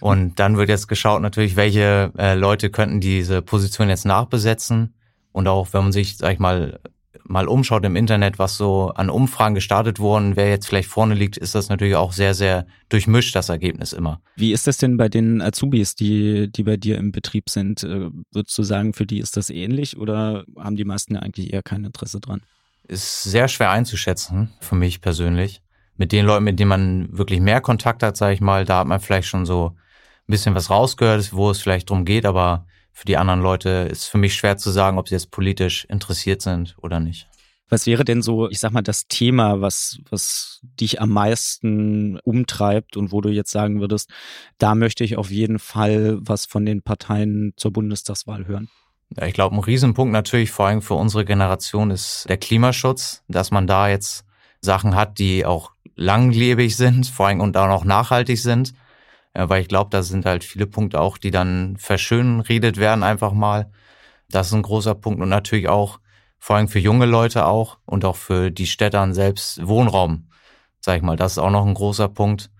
und 0.00 0.38
dann 0.38 0.56
wird 0.56 0.68
jetzt 0.68 0.88
geschaut 0.88 1.22
natürlich, 1.22 1.56
welche 1.56 2.12
äh, 2.18 2.34
Leute 2.34 2.70
könnten 2.70 3.00
diese 3.00 3.42
Position 3.42 3.88
jetzt 3.88 4.04
nachbesetzen. 4.04 4.94
Und 5.32 5.46
auch 5.46 5.68
wenn 5.72 5.84
man 5.84 5.92
sich, 5.92 6.16
sag 6.16 6.32
ich 6.32 6.38
mal, 6.38 6.80
mal 7.24 7.46
umschaut 7.46 7.84
im 7.84 7.94
Internet, 7.94 8.38
was 8.38 8.56
so 8.56 8.90
an 8.94 9.10
Umfragen 9.10 9.54
gestartet 9.54 10.00
wurden, 10.00 10.34
wer 10.34 10.48
jetzt 10.48 10.66
vielleicht 10.66 10.88
vorne 10.88 11.14
liegt, 11.14 11.36
ist 11.36 11.54
das 11.54 11.68
natürlich 11.68 11.94
auch 11.94 12.12
sehr, 12.12 12.34
sehr 12.34 12.66
durchmischt, 12.88 13.36
das 13.36 13.50
Ergebnis 13.50 13.92
immer. 13.92 14.20
Wie 14.36 14.52
ist 14.52 14.66
das 14.66 14.78
denn 14.78 14.96
bei 14.96 15.08
den 15.08 15.42
Azubis, 15.42 15.94
die, 15.94 16.50
die 16.50 16.62
bei 16.62 16.76
dir 16.76 16.96
im 16.96 17.12
Betrieb 17.12 17.50
sind? 17.50 17.84
Äh, 17.84 18.10
würdest 18.32 18.56
du 18.56 18.62
sagen, 18.62 18.94
für 18.94 19.06
die 19.06 19.18
ist 19.18 19.36
das 19.36 19.50
ähnlich 19.50 19.98
oder 19.98 20.44
haben 20.56 20.76
die 20.76 20.84
meisten 20.84 21.16
eigentlich 21.16 21.52
eher 21.52 21.62
kein 21.62 21.84
Interesse 21.84 22.20
dran? 22.20 22.40
Ist 22.84 23.24
sehr 23.24 23.48
schwer 23.48 23.70
einzuschätzen, 23.70 24.50
für 24.60 24.74
mich 24.74 25.02
persönlich 25.02 25.60
mit 25.98 26.12
den 26.12 26.24
Leuten, 26.24 26.44
mit 26.44 26.58
denen 26.58 26.68
man 26.68 27.08
wirklich 27.18 27.40
mehr 27.40 27.60
Kontakt 27.60 28.02
hat, 28.02 28.16
sage 28.16 28.34
ich 28.34 28.40
mal, 28.40 28.64
da 28.64 28.78
hat 28.78 28.86
man 28.86 29.00
vielleicht 29.00 29.28
schon 29.28 29.44
so 29.44 29.72
ein 29.76 30.32
bisschen 30.32 30.54
was 30.54 30.70
rausgehört, 30.70 31.32
wo 31.32 31.50
es 31.50 31.60
vielleicht 31.60 31.90
drum 31.90 32.04
geht, 32.04 32.24
aber 32.24 32.66
für 32.92 33.04
die 33.04 33.16
anderen 33.16 33.40
Leute 33.40 33.68
ist 33.90 34.06
für 34.06 34.18
mich 34.18 34.34
schwer 34.34 34.56
zu 34.56 34.70
sagen, 34.70 34.98
ob 34.98 35.08
sie 35.08 35.14
jetzt 35.14 35.30
politisch 35.30 35.84
interessiert 35.84 36.40
sind 36.40 36.76
oder 36.80 37.00
nicht. 37.00 37.28
Was 37.68 37.86
wäre 37.86 38.04
denn 38.04 38.22
so, 38.22 38.48
ich 38.48 38.60
sag 38.60 38.72
mal, 38.72 38.82
das 38.82 39.08
Thema, 39.08 39.60
was, 39.60 39.98
was 40.08 40.60
dich 40.62 41.02
am 41.02 41.10
meisten 41.10 42.18
umtreibt 42.20 42.96
und 42.96 43.12
wo 43.12 43.20
du 43.20 43.28
jetzt 43.28 43.50
sagen 43.50 43.80
würdest, 43.80 44.10
da 44.56 44.74
möchte 44.74 45.04
ich 45.04 45.16
auf 45.18 45.30
jeden 45.30 45.58
Fall 45.58 46.18
was 46.20 46.46
von 46.46 46.64
den 46.64 46.82
Parteien 46.82 47.52
zur 47.56 47.72
Bundestagswahl 47.72 48.46
hören? 48.46 48.68
Ja, 49.16 49.26
ich 49.26 49.34
glaube, 49.34 49.54
ein 49.54 49.60
Riesenpunkt 49.60 50.12
natürlich 50.12 50.50
vor 50.50 50.66
allem 50.66 50.82
für 50.82 50.94
unsere 50.94 51.24
Generation 51.24 51.90
ist 51.90 52.26
der 52.28 52.38
Klimaschutz, 52.38 53.22
dass 53.28 53.50
man 53.50 53.66
da 53.66 53.88
jetzt 53.88 54.24
Sachen 54.60 54.94
hat, 54.94 55.18
die 55.18 55.44
auch 55.46 55.72
langlebig 55.94 56.76
sind, 56.76 57.06
vor 57.06 57.26
allem 57.26 57.40
und 57.40 57.56
auch 57.56 57.68
noch 57.68 57.84
nachhaltig 57.84 58.38
sind. 58.38 58.74
Weil 59.34 59.62
ich 59.62 59.68
glaube, 59.68 59.90
da 59.90 60.02
sind 60.02 60.26
halt 60.26 60.42
viele 60.42 60.66
Punkte 60.66 61.00
auch, 61.00 61.18
die 61.18 61.30
dann 61.30 61.76
verschönen 61.76 62.40
redet 62.40 62.76
werden 62.76 63.04
einfach 63.04 63.32
mal. 63.32 63.70
Das 64.28 64.48
ist 64.48 64.54
ein 64.54 64.62
großer 64.62 64.94
Punkt 64.94 65.20
und 65.20 65.28
natürlich 65.28 65.68
auch 65.68 66.00
vor 66.38 66.56
allem 66.56 66.68
für 66.68 66.78
junge 66.78 67.06
Leute 67.06 67.46
auch 67.46 67.78
und 67.84 68.04
auch 68.04 68.16
für 68.16 68.50
die 68.50 68.66
Städte 68.66 69.06
selbst 69.12 69.66
Wohnraum, 69.66 70.28
sag 70.80 70.96
ich 70.96 71.02
mal. 71.02 71.16
Das 71.16 71.32
ist 71.32 71.38
auch 71.38 71.50
noch 71.50 71.66
ein 71.66 71.74
großer 71.74 72.08
Punkt 72.08 72.50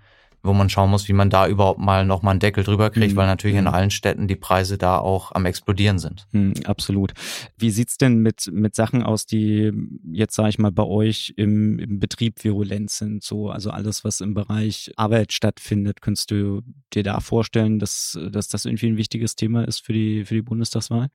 wo 0.42 0.52
man 0.52 0.70
schauen 0.70 0.90
muss, 0.90 1.08
wie 1.08 1.12
man 1.12 1.30
da 1.30 1.48
überhaupt 1.48 1.80
mal 1.80 2.04
nochmal 2.04 2.32
einen 2.32 2.40
Deckel 2.40 2.64
drüber 2.64 2.90
kriegt, 2.90 3.12
mhm. 3.12 3.16
weil 3.16 3.26
natürlich 3.26 3.56
in 3.56 3.64
mhm. 3.64 3.74
allen 3.74 3.90
Städten 3.90 4.28
die 4.28 4.36
Preise 4.36 4.78
da 4.78 4.98
auch 4.98 5.32
am 5.32 5.46
explodieren 5.46 5.98
sind. 5.98 6.26
Mhm, 6.32 6.54
absolut. 6.64 7.12
Wie 7.56 7.70
sieht's 7.70 7.98
denn 7.98 8.18
mit, 8.18 8.48
mit 8.52 8.74
Sachen 8.74 9.02
aus, 9.02 9.26
die 9.26 9.72
jetzt, 10.12 10.34
sage 10.34 10.50
ich 10.50 10.58
mal, 10.58 10.70
bei 10.70 10.84
euch 10.84 11.34
im, 11.36 11.78
im 11.78 11.98
Betrieb 11.98 12.44
virulent 12.44 12.90
sind? 12.90 13.24
So, 13.24 13.50
also 13.50 13.70
alles, 13.70 14.04
was 14.04 14.20
im 14.20 14.34
Bereich 14.34 14.92
Arbeit 14.96 15.32
stattfindet, 15.32 16.00
könntest 16.00 16.30
du 16.30 16.62
dir 16.92 17.02
da 17.02 17.20
vorstellen, 17.20 17.78
dass, 17.78 18.18
dass 18.30 18.48
das 18.48 18.64
irgendwie 18.64 18.88
ein 18.88 18.96
wichtiges 18.96 19.36
Thema 19.36 19.66
ist 19.66 19.84
für 19.84 19.92
die, 19.92 20.24
für 20.24 20.34
die 20.34 20.42
Bundestagswahl? 20.42 21.08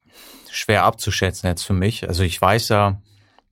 Schwer 0.51 0.83
abzuschätzen 0.83 1.47
jetzt 1.47 1.63
für 1.63 1.73
mich. 1.73 2.07
Also 2.07 2.23
ich 2.23 2.39
weiß 2.39 2.69
ja, 2.69 3.01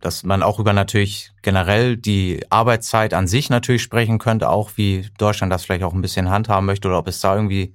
dass 0.01 0.23
man 0.23 0.43
auch 0.43 0.59
über 0.59 0.73
natürlich 0.73 1.31
generell 1.41 1.95
die 1.95 2.43
Arbeitszeit 2.49 3.13
an 3.13 3.27
sich 3.27 3.49
natürlich 3.49 3.83
sprechen 3.83 4.17
könnte, 4.17 4.49
auch 4.49 4.71
wie 4.75 5.07
Deutschland 5.17 5.53
das 5.53 5.63
vielleicht 5.63 5.83
auch 5.83 5.93
ein 5.93 6.01
bisschen 6.01 6.29
handhaben 6.29 6.65
möchte 6.65 6.87
oder 6.87 6.97
ob 6.97 7.07
es 7.07 7.21
da 7.21 7.35
irgendwie 7.35 7.73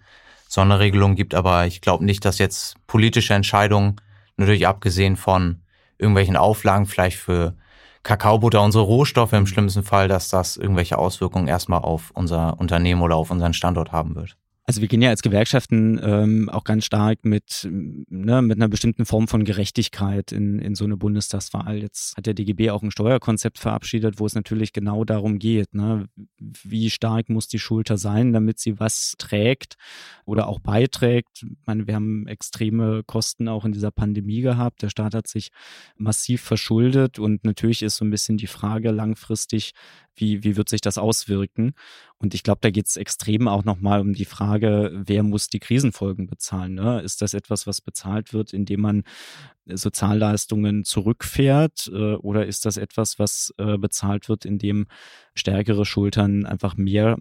Sonderregelungen 0.49 1.17
gibt. 1.17 1.35
Aber 1.35 1.67
ich 1.67 1.81
glaube 1.81 2.05
nicht, 2.05 2.25
dass 2.25 2.39
jetzt 2.39 2.77
politische 2.87 3.35
Entscheidungen, 3.35 4.01
natürlich 4.37 4.67
abgesehen 4.67 5.17
von 5.17 5.63
irgendwelchen 5.99 6.37
Auflagen 6.37 6.87
vielleicht 6.87 7.17
für 7.17 7.55
Kakaobutter, 8.03 8.63
unsere 8.63 8.85
Rohstoffe 8.85 9.33
im 9.33 9.47
schlimmsten 9.47 9.83
Fall, 9.83 10.09
dass 10.09 10.29
das 10.29 10.57
irgendwelche 10.57 10.99
Auswirkungen 10.99 11.49
erstmal 11.49 11.81
auf 11.81 12.11
unser 12.13 12.59
Unternehmen 12.61 13.03
oder 13.03 13.17
auf 13.17 13.31
unseren 13.31 13.55
Standort 13.55 13.93
haben 13.93 14.15
wird. 14.15 14.37
Also 14.69 14.81
wir 14.81 14.89
gehen 14.89 15.01
ja 15.01 15.11
als 15.11 15.23
Gewerkschaften 15.23 16.01
ähm, 16.03 16.49
auch 16.49 16.65
ganz 16.65 16.85
stark 16.85 17.25
mit, 17.25 17.69
ne, 17.71 18.43
mit 18.43 18.59
einer 18.59 18.67
bestimmten 18.67 19.07
Form 19.07 19.29
von 19.29 19.45
Gerechtigkeit 19.45 20.33
in, 20.33 20.59
in 20.59 20.75
so 20.75 20.85
eine 20.85 20.97
Bundestagswahl. 20.97 21.79
Jetzt 21.79 22.17
hat 22.17 22.27
der 22.27 22.35
DGB 22.35 22.71
auch 22.71 22.83
ein 22.83 22.91
Steuerkonzept 22.91 23.61
verabschiedet, 23.61 24.19
wo 24.19 24.27
es 24.27 24.35
natürlich 24.35 24.73
genau 24.73 25.05
darum 25.05 25.39
geht, 25.39 25.73
ne, 25.73 26.09
wie 26.37 26.91
stark 26.91 27.29
muss 27.29 27.47
die 27.47 27.61
Schulter 27.61 27.97
sein, 27.97 28.33
damit 28.33 28.59
sie 28.59 28.81
was 28.81 29.15
trägt 29.19 29.77
oder 30.25 30.49
auch 30.49 30.59
beiträgt. 30.59 31.45
Ich 31.45 31.67
meine, 31.67 31.87
wir 31.87 31.95
haben 31.95 32.27
extreme 32.27 33.05
Kosten 33.05 33.47
auch 33.47 33.65
in 33.65 33.71
dieser 33.71 33.93
Pandemie 33.93 34.41
gehabt. 34.41 34.83
Der 34.83 34.89
Staat 34.89 35.15
hat 35.15 35.29
sich 35.29 35.51
massiv 35.97 36.43
verschuldet 36.43 37.21
und 37.21 37.45
natürlich 37.45 37.85
ist 37.85 37.99
so 37.99 38.05
ein 38.05 38.11
bisschen 38.11 38.37
die 38.37 38.49
Frage 38.49 38.91
langfristig, 38.91 39.75
wie, 40.17 40.43
wie 40.45 40.57
wird 40.57 40.69
sich 40.69 40.81
das 40.81 40.99
auswirken? 40.99 41.75
Und 42.19 42.35
ich 42.35 42.43
glaube, 42.43 42.59
da 42.63 42.71
geht 42.71 42.87
es 42.87 42.97
extrem 42.97 43.47
auch 43.47 43.65
nochmal 43.65 44.01
um 44.01 44.15
die 44.15 44.25
Frage, 44.25 44.91
wer 44.93 45.23
muss 45.23 45.49
die 45.49 45.61
Krisenfolgen 45.61 46.27
bezahlen? 46.27 46.75
Ne? 46.75 47.01
Ist 47.03 47.23
das 47.23 47.35
etwas, 47.35 47.67
was 47.67 47.81
bezahlt 47.81 48.33
wird, 48.33 48.53
indem 48.53 48.81
man 48.81 49.05
Sozialleistungen 49.67 50.85
zurückfährt? 50.85 51.91
Äh, 51.93 52.15
oder 52.15 52.47
ist 52.47 52.65
das 52.65 52.79
etwas, 52.79 53.19
was 53.19 53.55
äh, 53.59 53.77
bezahlt 53.79 54.29
wird, 54.29 54.45
indem 54.45 54.87
stärkere 55.35 55.85
Schultern 55.85 56.47
einfach 56.47 56.77
mehr 56.77 57.19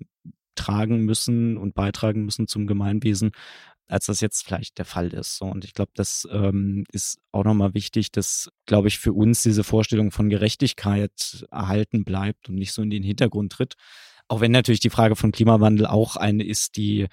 tragen 0.55 1.01
müssen 1.01 1.57
und 1.57 1.75
beitragen 1.75 2.23
müssen 2.23 2.47
zum 2.47 2.65
Gemeinwesen, 2.65 3.31
als 3.87 4.07
das 4.07 4.21
jetzt 4.21 4.45
vielleicht 4.45 4.77
der 4.77 4.85
Fall 4.85 5.13
ist. 5.13 5.41
Und 5.41 5.63
ich 5.63 5.73
glaube, 5.73 5.91
das 5.95 6.27
ähm, 6.31 6.85
ist 6.91 7.19
auch 7.31 7.43
nochmal 7.43 7.73
wichtig, 7.73 8.11
dass, 8.11 8.49
glaube 8.65 8.87
ich, 8.87 8.99
für 8.99 9.13
uns 9.13 9.43
diese 9.43 9.63
Vorstellung 9.63 10.11
von 10.11 10.29
Gerechtigkeit 10.29 11.45
erhalten 11.51 12.03
bleibt 12.03 12.49
und 12.49 12.55
nicht 12.55 12.73
so 12.73 12.81
in 12.81 12.89
den 12.89 13.03
Hintergrund 13.03 13.51
tritt. 13.51 13.75
Auch 14.27 14.41
wenn 14.41 14.51
natürlich 14.51 14.79
die 14.79 14.89
Frage 14.89 15.15
von 15.15 15.31
Klimawandel 15.31 15.85
auch 15.85 16.15
eine 16.15 16.43
ist, 16.43 16.77
die 16.77 17.07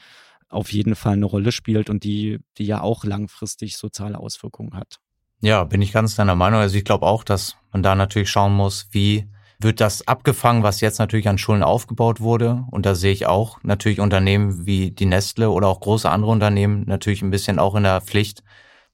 auf 0.48 0.72
jeden 0.72 0.94
Fall 0.94 1.14
eine 1.14 1.26
Rolle 1.26 1.52
spielt 1.52 1.90
und 1.90 2.04
die, 2.04 2.38
die 2.58 2.64
ja 2.64 2.80
auch 2.80 3.04
langfristig 3.04 3.76
soziale 3.76 4.18
Auswirkungen 4.18 4.74
hat. 4.74 4.98
Ja, 5.40 5.64
bin 5.64 5.82
ich 5.82 5.92
ganz 5.92 6.14
deiner 6.14 6.36
Meinung. 6.36 6.60
Also 6.60 6.76
ich 6.76 6.84
glaube 6.84 7.06
auch, 7.06 7.24
dass 7.24 7.56
man 7.72 7.82
da 7.82 7.94
natürlich 7.94 8.30
schauen 8.30 8.54
muss, 8.54 8.88
wie 8.92 9.28
wird 9.62 9.80
das 9.80 10.06
abgefangen, 10.08 10.62
was 10.62 10.80
jetzt 10.80 10.98
natürlich 10.98 11.28
an 11.28 11.38
Schulen 11.38 11.62
aufgebaut 11.62 12.20
wurde. 12.20 12.64
Und 12.70 12.86
da 12.86 12.94
sehe 12.94 13.12
ich 13.12 13.26
auch 13.26 13.58
natürlich 13.62 14.00
Unternehmen 14.00 14.66
wie 14.66 14.90
die 14.90 15.06
Nestle 15.06 15.50
oder 15.50 15.68
auch 15.68 15.80
große 15.80 16.10
andere 16.10 16.30
Unternehmen 16.32 16.84
natürlich 16.86 17.22
ein 17.22 17.30
bisschen 17.30 17.58
auch 17.58 17.74
in 17.74 17.84
der 17.84 18.00
Pflicht 18.00 18.42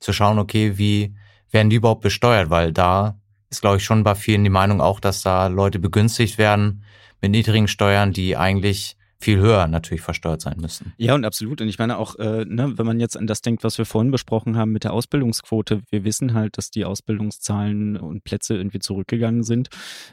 zu 0.01 0.13
schauen, 0.13 0.39
okay, 0.39 0.77
wie 0.79 1.15
werden 1.51 1.71
die 1.71 1.77
überhaupt 1.77 2.03
besteuert? 2.03 2.51
Weil 2.51 2.73
da 2.73 3.19
ist, 3.51 3.63
glaube 3.63 3.79
ich, 3.79 3.85
schon 3.85 4.05
bei 4.05 4.15
vielen 4.15 4.45
die 4.45 4.51
Meinung 4.51 4.81
auch, 4.81 5.01
dass 5.01 5.23
da 5.23 5.47
Leute 5.47 5.79
begünstigt 5.79 6.37
werden 6.37 6.85
mit 7.21 7.31
niedrigen 7.31 7.69
Steuern, 7.69 8.13
die 8.13 8.37
eigentlich 8.37 8.98
viel 9.21 9.39
höher 9.39 9.67
natürlich 9.67 10.01
versteuert 10.01 10.41
sein 10.41 10.59
müssen. 10.61 10.93
Ja, 10.97 11.15
und 11.15 11.25
absolut. 11.25 11.61
Und 11.61 11.69
ich 11.69 11.79
meine 11.79 11.99
auch, 11.99 12.15
äh, 12.17 12.45
ne, 12.45 12.79
wenn 12.79 12.87
man 12.87 13.01
jetzt 13.01 13.17
an 13.17 13.27
das 13.27 13.43
denkt, 13.43 13.65
was 13.65 13.77
wir 13.77 13.85
vorhin 13.85 14.13
besprochen 14.13 14.57
haben 14.57 14.71
mit 14.71 14.85
der 14.85 14.93
Ausbildungsquote, 14.93 15.83
wir 15.91 16.05
wissen 16.05 16.35
halt, 16.35 16.57
dass 16.57 16.71
die 16.71 16.85
Ausbildungszahlen 16.85 17.97
und 17.97 18.23
Plätze 18.23 18.57
irgendwie 18.57 18.79
zurückgegangen 18.79 19.43
sind. 19.43 19.71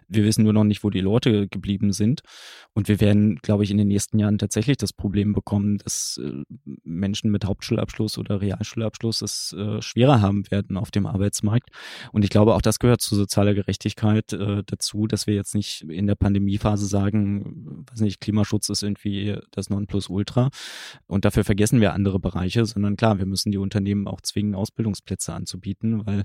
Wir 0.08 0.24
wissen 0.24 0.44
nur 0.44 0.54
noch 0.54 0.64
nicht, 0.64 0.84
wo 0.84 0.90
die 0.90 1.02
Leute 1.02 1.48
geblieben 1.48 1.94
sind. 1.94 2.22
Und 2.74 2.88
wir 2.88 3.00
werden, 3.00 3.38
glaube 3.38 3.64
ich, 3.64 3.70
in 3.70 3.78
den 3.78 3.88
nächsten 3.88 4.18
Jahren 4.18 4.40
tatsächlich 4.40 4.78
das 4.78 4.92
Problem 4.92 5.34
bekommen, 5.34 5.78
dass 5.78 6.20
äh, 6.24 6.44
Menschen 6.84 7.30
mit 7.30 7.46
Hauptschulabschluss 7.46 8.18
oder 8.18 8.42
Realschulabschluss 8.42 9.22
es 9.22 9.54
äh, 9.54 9.84
schwerer 9.84 10.22
haben 10.22 10.50
werden 10.50 10.78
auf 10.78 10.90
dem 10.90 11.06
Arbeitsmarkt. 11.06 11.70
Und 12.12 12.24
ich 12.24 12.32
glaube, 12.32 12.56
auch 12.56 12.62
das 12.62 12.80
gehört 12.80 13.02
zu 13.02 13.16
sozialer 13.16 13.54
Gerechtigkeit 13.54 14.34
äh, 14.34 14.64
dazu, 14.66 15.06
dass 15.06 15.28
wir 15.28 15.36
jetzt 15.36 15.54
nicht 15.54 15.84
in 15.84 16.08
der 16.08 16.16
Pandemiephase 16.16 16.88
sagen, 16.88 17.86
weiß 17.92 18.02
nicht, 18.02 18.20
Klimaschutz 18.20 18.70
ist 18.70 18.82
in 18.82 18.95
irgendwie 18.96 19.38
das 19.52 19.70
Nonplusultra. 19.70 20.50
Und 21.08 21.26
dafür 21.26 21.44
vergessen 21.44 21.82
wir 21.82 21.94
andere 21.94 22.20
Bereiche, 22.20 22.66
sondern 22.66 22.96
klar, 22.96 23.20
wir 23.20 23.26
müssen 23.26 23.52
die 23.52 23.58
Unternehmen 23.58 24.08
auch 24.08 24.22
zwingen, 24.22 24.56
Ausbildungsplätze 24.56 25.34
anzubieten, 25.34 26.06
weil 26.06 26.24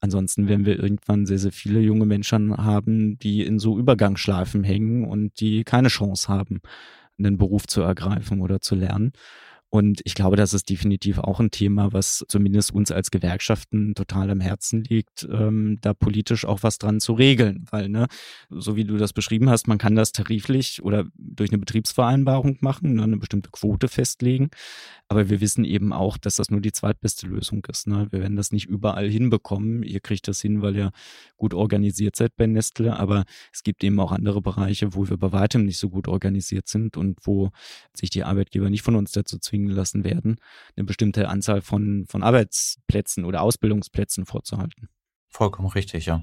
ansonsten 0.00 0.48
werden 0.48 0.66
wir 0.66 0.78
irgendwann 0.78 1.26
sehr, 1.26 1.38
sehr 1.38 1.52
viele 1.52 1.80
junge 1.80 2.06
Menschen 2.06 2.56
haben, 2.56 3.18
die 3.18 3.44
in 3.44 3.58
so 3.58 3.78
Übergangsschleifen 3.78 4.64
hängen 4.64 5.04
und 5.04 5.40
die 5.40 5.64
keine 5.64 5.88
Chance 5.88 6.28
haben, 6.28 6.60
einen 7.18 7.36
Beruf 7.36 7.66
zu 7.66 7.82
ergreifen 7.82 8.40
oder 8.40 8.60
zu 8.60 8.74
lernen. 8.74 9.12
Und 9.70 10.00
ich 10.04 10.14
glaube, 10.14 10.36
das 10.36 10.54
ist 10.54 10.70
definitiv 10.70 11.18
auch 11.18 11.40
ein 11.40 11.50
Thema, 11.50 11.92
was 11.92 12.24
zumindest 12.28 12.72
uns 12.72 12.90
als 12.90 13.10
Gewerkschaften 13.10 13.94
total 13.94 14.30
am 14.30 14.40
Herzen 14.40 14.82
liegt, 14.82 15.28
ähm, 15.30 15.78
da 15.82 15.92
politisch 15.92 16.46
auch 16.46 16.62
was 16.62 16.78
dran 16.78 17.00
zu 17.00 17.12
regeln. 17.12 17.66
Weil, 17.70 17.90
ne, 17.90 18.06
so 18.48 18.76
wie 18.76 18.84
du 18.84 18.96
das 18.96 19.12
beschrieben 19.12 19.50
hast, 19.50 19.68
man 19.68 19.76
kann 19.76 19.94
das 19.94 20.12
tariflich 20.12 20.82
oder 20.82 21.04
durch 21.16 21.50
eine 21.50 21.58
Betriebsvereinbarung 21.58 22.56
machen, 22.60 22.94
ne, 22.94 23.02
eine 23.02 23.18
bestimmte 23.18 23.50
Quote 23.50 23.88
festlegen. 23.88 24.50
Aber 25.10 25.30
wir 25.30 25.40
wissen 25.40 25.64
eben 25.64 25.94
auch, 25.94 26.18
dass 26.18 26.36
das 26.36 26.50
nur 26.50 26.60
die 26.60 26.72
zweitbeste 26.72 27.26
Lösung 27.26 27.64
ist. 27.70 27.86
Ne? 27.86 28.08
Wir 28.10 28.20
werden 28.20 28.36
das 28.36 28.52
nicht 28.52 28.66
überall 28.66 29.08
hinbekommen. 29.08 29.82
Ihr 29.82 30.00
kriegt 30.00 30.28
das 30.28 30.42
hin, 30.42 30.60
weil 30.60 30.76
ihr 30.76 30.92
gut 31.38 31.54
organisiert 31.54 32.14
seid 32.14 32.36
bei 32.36 32.46
Nestle. 32.46 32.98
Aber 32.98 33.24
es 33.50 33.62
gibt 33.62 33.82
eben 33.82 33.98
auch 34.00 34.12
andere 34.12 34.42
Bereiche, 34.42 34.94
wo 34.94 35.08
wir 35.08 35.16
bei 35.16 35.32
weitem 35.32 35.64
nicht 35.64 35.78
so 35.78 35.88
gut 35.88 36.08
organisiert 36.08 36.68
sind 36.68 36.98
und 36.98 37.20
wo 37.22 37.50
sich 37.94 38.10
die 38.10 38.22
Arbeitgeber 38.22 38.68
nicht 38.68 38.82
von 38.82 38.96
uns 38.96 39.12
dazu 39.12 39.38
zwingen, 39.38 39.57
zwingen 39.58 39.68
lassen 39.68 40.04
werden, 40.04 40.36
eine 40.76 40.84
bestimmte 40.84 41.28
Anzahl 41.28 41.60
von, 41.60 42.06
von 42.08 42.22
Arbeitsplätzen 42.22 43.24
oder 43.24 43.42
Ausbildungsplätzen 43.42 44.26
vorzuhalten. 44.26 44.88
Vollkommen 45.28 45.68
richtig, 45.68 46.06
ja. 46.06 46.22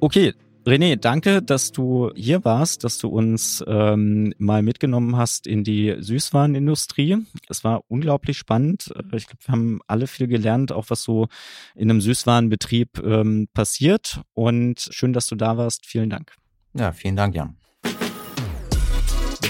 Okay, 0.00 0.34
René, 0.64 0.96
danke, 0.96 1.42
dass 1.42 1.72
du 1.72 2.10
hier 2.14 2.44
warst, 2.44 2.84
dass 2.84 2.98
du 2.98 3.08
uns 3.08 3.64
ähm, 3.66 4.32
mal 4.38 4.62
mitgenommen 4.62 5.16
hast 5.16 5.46
in 5.46 5.64
die 5.64 5.96
Süßwarenindustrie. 5.98 7.18
Es 7.48 7.62
war 7.64 7.82
unglaublich 7.88 8.38
spannend. 8.38 8.92
Ich 9.12 9.26
glaube, 9.26 9.44
wir 9.44 9.52
haben 9.52 9.80
alle 9.86 10.06
viel 10.06 10.26
gelernt, 10.26 10.72
auch 10.72 10.86
was 10.88 11.02
so 11.02 11.28
in 11.74 11.90
einem 11.90 12.00
Süßwarenbetrieb 12.00 13.00
ähm, 13.04 13.48
passiert. 13.54 14.20
Und 14.34 14.88
schön, 14.90 15.12
dass 15.12 15.26
du 15.28 15.36
da 15.36 15.56
warst. 15.56 15.86
Vielen 15.86 16.10
Dank. 16.10 16.34
Ja, 16.74 16.92
vielen 16.92 17.16
Dank, 17.16 17.34
Jan. 17.34 17.56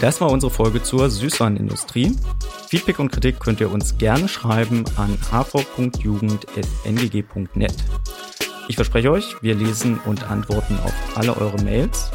Das 0.00 0.20
war 0.20 0.30
unsere 0.30 0.50
Folge 0.50 0.82
zur 0.82 1.08
Süßwarenindustrie. 1.10 2.16
Feedback 2.68 2.98
und 2.98 3.12
Kritik 3.12 3.38
könnt 3.38 3.60
ihr 3.60 3.70
uns 3.70 3.98
gerne 3.98 4.28
schreiben 4.28 4.84
an 4.96 5.16
hv.jugend.ngg.net. 5.30 7.74
Ich 8.68 8.76
verspreche 8.76 9.10
euch, 9.10 9.34
wir 9.42 9.54
lesen 9.54 10.00
und 10.06 10.30
antworten 10.30 10.78
auf 10.82 10.94
alle 11.14 11.36
eure 11.36 11.62
Mails. 11.62 12.10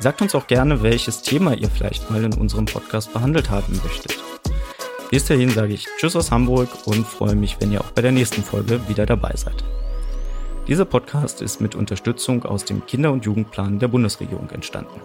Sagt 0.00 0.22
uns 0.22 0.34
auch 0.34 0.46
gerne, 0.46 0.82
welches 0.82 1.22
Thema 1.22 1.54
ihr 1.54 1.70
vielleicht 1.70 2.10
mal 2.10 2.24
in 2.24 2.34
unserem 2.34 2.66
Podcast 2.66 3.12
behandelt 3.12 3.50
haben 3.50 3.80
möchtet. 3.84 4.18
Bis 5.10 5.26
dahin 5.26 5.50
sage 5.50 5.74
ich 5.74 5.86
Tschüss 5.98 6.16
aus 6.16 6.32
Hamburg 6.32 6.68
und 6.86 7.06
freue 7.06 7.36
mich, 7.36 7.56
wenn 7.60 7.70
ihr 7.70 7.80
auch 7.80 7.92
bei 7.92 8.02
der 8.02 8.12
nächsten 8.12 8.42
Folge 8.42 8.80
wieder 8.88 9.06
dabei 9.06 9.34
seid. 9.36 9.62
Dieser 10.66 10.84
Podcast 10.84 11.42
ist 11.42 11.60
mit 11.60 11.74
Unterstützung 11.74 12.44
aus 12.44 12.64
dem 12.64 12.86
Kinder- 12.86 13.12
und 13.12 13.24
Jugendplan 13.24 13.78
der 13.78 13.88
Bundesregierung 13.88 14.50
entstanden. 14.50 15.00